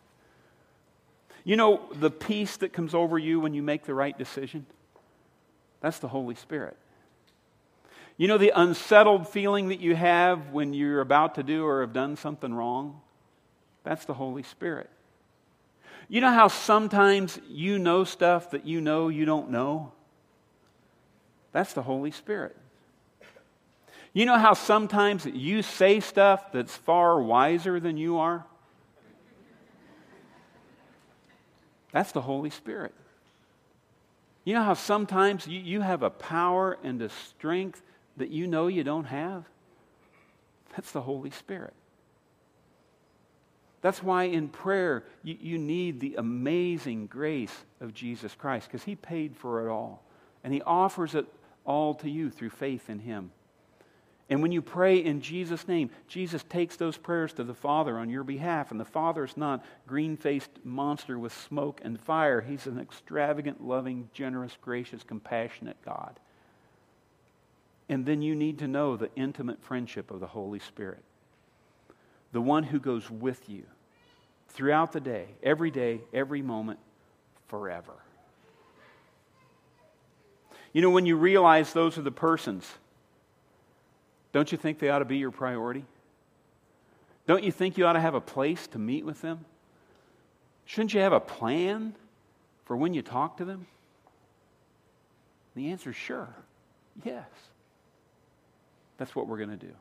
You 1.43 1.55
know 1.55 1.81
the 1.93 2.11
peace 2.11 2.57
that 2.57 2.73
comes 2.73 2.93
over 2.93 3.17
you 3.17 3.39
when 3.39 3.55
you 3.55 3.63
make 3.63 3.85
the 3.85 3.95
right 3.95 4.15
decision? 4.15 4.67
That's 5.83 5.99
the 5.99 6.07
Holy 6.07 6.35
Spirit. 6.35 6.77
You 8.15 8.29
know 8.29 8.37
the 8.37 8.53
unsettled 8.55 9.27
feeling 9.27 9.67
that 9.67 9.81
you 9.81 9.95
have 9.95 10.51
when 10.51 10.73
you're 10.73 11.01
about 11.01 11.35
to 11.35 11.43
do 11.43 11.65
or 11.65 11.81
have 11.81 11.91
done 11.91 12.15
something 12.15 12.53
wrong? 12.53 13.01
That's 13.83 14.05
the 14.05 14.13
Holy 14.13 14.43
Spirit. 14.43 14.89
You 16.07 16.21
know 16.21 16.31
how 16.31 16.47
sometimes 16.47 17.37
you 17.49 17.79
know 17.79 18.05
stuff 18.05 18.51
that 18.51 18.65
you 18.65 18.79
know 18.79 19.09
you 19.09 19.25
don't 19.25 19.49
know? 19.49 19.91
That's 21.51 21.73
the 21.73 21.81
Holy 21.81 22.11
Spirit. 22.11 22.55
You 24.13 24.25
know 24.25 24.37
how 24.37 24.53
sometimes 24.53 25.25
you 25.25 25.63
say 25.63 25.99
stuff 25.99 26.53
that's 26.53 26.77
far 26.77 27.21
wiser 27.21 27.81
than 27.81 27.97
you 27.97 28.19
are? 28.19 28.45
That's 31.91 32.13
the 32.13 32.21
Holy 32.21 32.51
Spirit. 32.51 32.93
You 34.43 34.53
know 34.53 34.63
how 34.63 34.73
sometimes 34.73 35.47
you, 35.47 35.59
you 35.59 35.81
have 35.81 36.03
a 36.03 36.09
power 36.09 36.77
and 36.83 37.01
a 37.01 37.09
strength 37.09 37.81
that 38.17 38.29
you 38.29 38.47
know 38.47 38.67
you 38.67 38.83
don't 38.83 39.05
have? 39.05 39.45
That's 40.75 40.91
the 40.91 41.01
Holy 41.01 41.29
Spirit. 41.29 41.73
That's 43.81 44.01
why 44.01 44.23
in 44.23 44.47
prayer 44.47 45.03
you, 45.23 45.37
you 45.39 45.57
need 45.57 45.99
the 45.99 46.15
amazing 46.15 47.07
grace 47.07 47.53
of 47.81 47.93
Jesus 47.93 48.33
Christ 48.33 48.67
because 48.67 48.83
He 48.83 48.95
paid 48.95 49.35
for 49.35 49.65
it 49.67 49.71
all. 49.71 50.03
And 50.43 50.53
He 50.53 50.61
offers 50.61 51.15
it 51.15 51.25
all 51.65 51.93
to 51.95 52.09
you 52.09 52.29
through 52.29 52.49
faith 52.49 52.89
in 52.89 52.99
Him. 52.99 53.31
And 54.29 54.41
when 54.41 54.51
you 54.51 54.61
pray 54.61 54.97
in 54.97 55.21
Jesus' 55.21 55.67
name, 55.67 55.89
Jesus 56.07 56.43
takes 56.43 56.77
those 56.77 56.97
prayers 56.97 57.33
to 57.33 57.43
the 57.43 57.53
Father 57.53 57.97
on 57.97 58.09
your 58.09 58.23
behalf. 58.23 58.71
And 58.71 58.79
the 58.79 58.85
Father 58.85 59.25
is 59.25 59.35
not 59.35 59.63
green 59.85 60.15
faced 60.15 60.49
monster 60.63 61.19
with 61.19 61.33
smoke 61.33 61.81
and 61.83 61.99
fire. 61.99 62.41
He's 62.41 62.65
an 62.65 62.79
extravagant, 62.79 63.63
loving, 63.63 64.09
generous, 64.13 64.57
gracious, 64.61 65.03
compassionate 65.03 65.77
God. 65.83 66.19
And 67.89 68.05
then 68.05 68.21
you 68.21 68.33
need 68.33 68.59
to 68.59 68.67
know 68.67 68.95
the 68.95 69.11
intimate 69.15 69.61
friendship 69.61 70.09
of 70.09 70.21
the 70.21 70.27
Holy 70.27 70.59
Spirit, 70.59 71.03
the 72.31 72.41
one 72.41 72.63
who 72.63 72.79
goes 72.79 73.11
with 73.11 73.49
you 73.49 73.63
throughout 74.47 74.93
the 74.93 75.01
day, 75.01 75.27
every 75.43 75.69
day, 75.69 75.99
every 76.13 76.41
moment, 76.41 76.79
forever. 77.49 77.93
You 80.71 80.81
know, 80.81 80.89
when 80.89 81.05
you 81.05 81.17
realize 81.17 81.73
those 81.73 81.97
are 81.97 82.03
the 82.03 82.09
persons, 82.09 82.67
don't 84.33 84.51
you 84.51 84.57
think 84.57 84.79
they 84.79 84.89
ought 84.89 84.99
to 84.99 85.05
be 85.05 85.17
your 85.17 85.31
priority? 85.31 85.85
Don't 87.25 87.43
you 87.43 87.51
think 87.51 87.77
you 87.77 87.85
ought 87.85 87.93
to 87.93 88.01
have 88.01 88.15
a 88.15 88.21
place 88.21 88.67
to 88.67 88.79
meet 88.79 89.05
with 89.05 89.21
them? 89.21 89.45
Shouldn't 90.65 90.93
you 90.93 91.01
have 91.01 91.13
a 91.13 91.19
plan 91.19 91.95
for 92.65 92.75
when 92.75 92.93
you 92.93 93.01
talk 93.01 93.37
to 93.37 93.45
them? 93.45 93.67
The 95.55 95.71
answer 95.71 95.91
is 95.91 95.95
sure. 95.95 96.29
Yes. 97.05 97.27
That's 98.97 99.15
what 99.15 99.27
we're 99.27 99.37
going 99.37 99.51
to 99.51 99.55
do. 99.55 99.71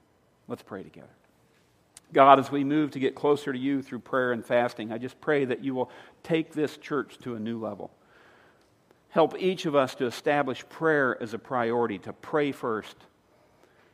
Let's 0.49 0.63
pray 0.63 0.83
together. 0.83 1.09
God, 2.13 2.39
as 2.39 2.53
we 2.53 2.63
move 2.63 2.91
to 2.91 2.99
get 2.99 3.15
closer 3.15 3.53
to 3.53 3.59
you 3.59 3.81
through 3.81 4.01
prayer 4.01 4.33
and 4.33 4.45
fasting, 4.45 4.93
I 4.93 4.99
just 4.99 5.19
pray 5.21 5.47
that 5.47 5.65
you 5.65 5.75
will 5.75 5.91
take 6.23 6.53
this 6.53 6.77
church 6.77 7.17
to 7.23 7.35
a 7.35 7.41
new 7.41 7.59
level. 7.59 7.91
Help 9.09 9.39
each 9.39 9.65
of 9.65 9.75
us 9.75 9.95
to 9.95 10.07
establish 10.07 10.69
prayer 10.69 11.21
as 11.23 11.33
a 11.33 11.39
priority, 11.39 11.99
to 12.01 12.13
pray 12.13 12.53
first 12.53 12.97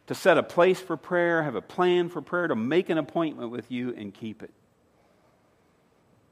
to 0.09 0.15
set 0.15 0.39
a 0.39 0.43
place 0.43 0.81
for 0.81 0.97
prayer, 0.97 1.43
have 1.43 1.55
a 1.55 1.63
plan 1.63 2.09
for 2.09 2.23
prayer, 2.23 2.49
to 2.49 2.57
make 2.57 2.89
an 2.89 2.99
appointment 2.99 3.51
with 3.51 3.71
you 3.71 3.95
and 3.95 4.13
keep 4.13 4.43
it. 4.43 4.51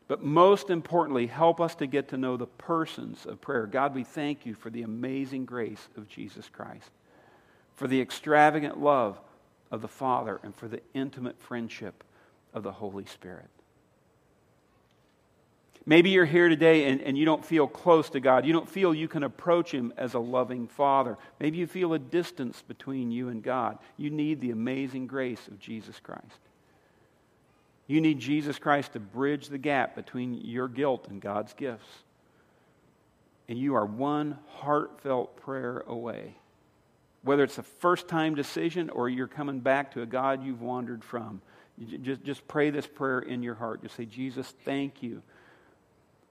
But 0.08 0.22
most 0.22 0.70
importantly, 0.70 1.26
help 1.26 1.60
us 1.60 1.74
to 1.76 1.86
get 1.86 2.08
to 2.08 2.16
know 2.16 2.36
the 2.36 2.46
persons 2.46 3.26
of 3.26 3.40
prayer. 3.40 3.66
God, 3.66 3.94
we 3.94 4.02
thank 4.02 4.46
you 4.46 4.54
for 4.54 4.70
the 4.70 4.82
amazing 4.82 5.44
grace 5.44 5.88
of 5.96 6.08
Jesus 6.08 6.48
Christ, 6.48 6.90
for 7.74 7.86
the 7.86 8.00
extravagant 8.00 8.80
love 8.80 9.20
of 9.70 9.82
the 9.82 9.88
Father, 9.88 10.40
and 10.42 10.54
for 10.54 10.68
the 10.68 10.80
intimate 10.94 11.38
friendship 11.38 12.02
of 12.54 12.62
the 12.62 12.72
Holy 12.72 13.04
Spirit. 13.04 13.50
Maybe 15.88 16.10
you're 16.10 16.24
here 16.24 16.48
today 16.48 16.86
and, 16.86 17.00
and 17.00 17.16
you 17.16 17.24
don't 17.24 17.44
feel 17.44 17.68
close 17.68 18.10
to 18.10 18.20
God. 18.20 18.44
You 18.44 18.52
don't 18.52 18.68
feel 18.68 18.92
you 18.92 19.06
can 19.06 19.22
approach 19.22 19.70
Him 19.70 19.92
as 19.96 20.14
a 20.14 20.18
loving 20.18 20.66
Father. 20.66 21.16
Maybe 21.38 21.58
you 21.58 21.68
feel 21.68 21.94
a 21.94 21.98
distance 21.98 22.60
between 22.66 23.12
you 23.12 23.28
and 23.28 23.40
God. 23.40 23.78
You 23.96 24.10
need 24.10 24.40
the 24.40 24.50
amazing 24.50 25.06
grace 25.06 25.46
of 25.46 25.60
Jesus 25.60 26.00
Christ. 26.00 26.40
You 27.86 28.00
need 28.00 28.18
Jesus 28.18 28.58
Christ 28.58 28.94
to 28.94 29.00
bridge 29.00 29.48
the 29.48 29.58
gap 29.58 29.94
between 29.94 30.34
your 30.34 30.66
guilt 30.66 31.06
and 31.08 31.20
God's 31.20 31.52
gifts. 31.52 31.86
And 33.48 33.56
you 33.56 33.76
are 33.76 33.86
one 33.86 34.38
heartfelt 34.48 35.36
prayer 35.36 35.84
away. 35.86 36.34
Whether 37.22 37.44
it's 37.44 37.58
a 37.58 37.62
first 37.62 38.08
time 38.08 38.34
decision 38.34 38.90
or 38.90 39.08
you're 39.08 39.28
coming 39.28 39.60
back 39.60 39.92
to 39.92 40.02
a 40.02 40.06
God 40.06 40.44
you've 40.44 40.62
wandered 40.62 41.04
from, 41.04 41.42
just, 42.02 42.24
just 42.24 42.48
pray 42.48 42.70
this 42.70 42.88
prayer 42.88 43.20
in 43.20 43.44
your 43.44 43.54
heart. 43.54 43.82
Just 43.82 43.94
say, 43.94 44.04
Jesus, 44.04 44.52
thank 44.64 45.00
you 45.00 45.22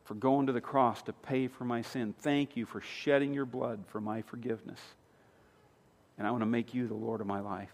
for 0.05 0.13
going 0.13 0.47
to 0.47 0.53
the 0.53 0.61
cross 0.61 1.01
to 1.03 1.13
pay 1.13 1.47
for 1.47 1.65
my 1.65 1.81
sin. 1.81 2.13
Thank 2.19 2.55
you 2.55 2.65
for 2.65 2.81
shedding 2.81 3.33
your 3.33 3.45
blood 3.45 3.83
for 3.87 3.99
my 3.99 4.21
forgiveness. 4.21 4.79
And 6.17 6.25
I 6.25 6.31
want 6.31 6.41
to 6.41 6.47
make 6.47 6.73
you 6.73 6.87
the 6.87 6.93
Lord 6.93 7.21
of 7.21 7.27
my 7.27 7.41
life. 7.41 7.71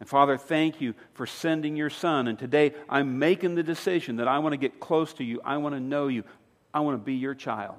And 0.00 0.08
Father, 0.08 0.36
thank 0.36 0.80
you 0.80 0.94
for 1.14 1.26
sending 1.26 1.76
your 1.76 1.90
Son. 1.90 2.26
And 2.26 2.38
today 2.38 2.72
I'm 2.88 3.18
making 3.18 3.54
the 3.54 3.62
decision 3.62 4.16
that 4.16 4.26
I 4.28 4.38
want 4.38 4.52
to 4.52 4.56
get 4.56 4.80
close 4.80 5.12
to 5.14 5.24
you. 5.24 5.40
I 5.44 5.58
want 5.58 5.74
to 5.74 5.80
know 5.80 6.08
you. 6.08 6.24
I 6.72 6.80
want 6.80 6.98
to 6.98 7.04
be 7.04 7.14
your 7.14 7.34
child. 7.34 7.78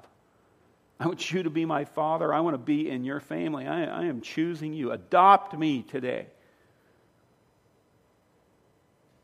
I 0.99 1.07
want 1.07 1.31
you 1.31 1.43
to 1.43 1.49
be 1.49 1.65
my 1.65 1.85
father. 1.85 2.33
I 2.33 2.41
want 2.41 2.53
to 2.53 2.59
be 2.59 2.89
in 2.89 3.03
your 3.03 3.19
family. 3.19 3.65
I, 3.65 3.83
I 3.83 4.05
am 4.05 4.21
choosing 4.21 4.73
you. 4.73 4.91
Adopt 4.91 5.57
me 5.57 5.81
today. 5.81 6.27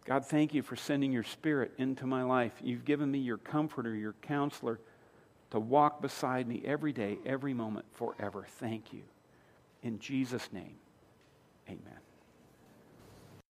God, 0.09 0.25
thank 0.25 0.55
you 0.55 0.63
for 0.63 0.75
sending 0.75 1.11
your 1.11 1.21
spirit 1.21 1.71
into 1.77 2.07
my 2.07 2.23
life. 2.23 2.53
You've 2.63 2.83
given 2.83 3.11
me 3.11 3.19
your 3.19 3.37
comforter, 3.37 3.93
your 3.93 4.15
counselor, 4.23 4.79
to 5.51 5.59
walk 5.59 6.01
beside 6.01 6.47
me 6.47 6.63
every 6.65 6.91
day, 6.91 7.19
every 7.27 7.53
moment, 7.53 7.85
forever. 7.93 8.47
Thank 8.57 8.91
you. 8.91 9.03
In 9.83 9.99
Jesus' 9.99 10.51
name, 10.51 10.77
amen. 11.67 11.98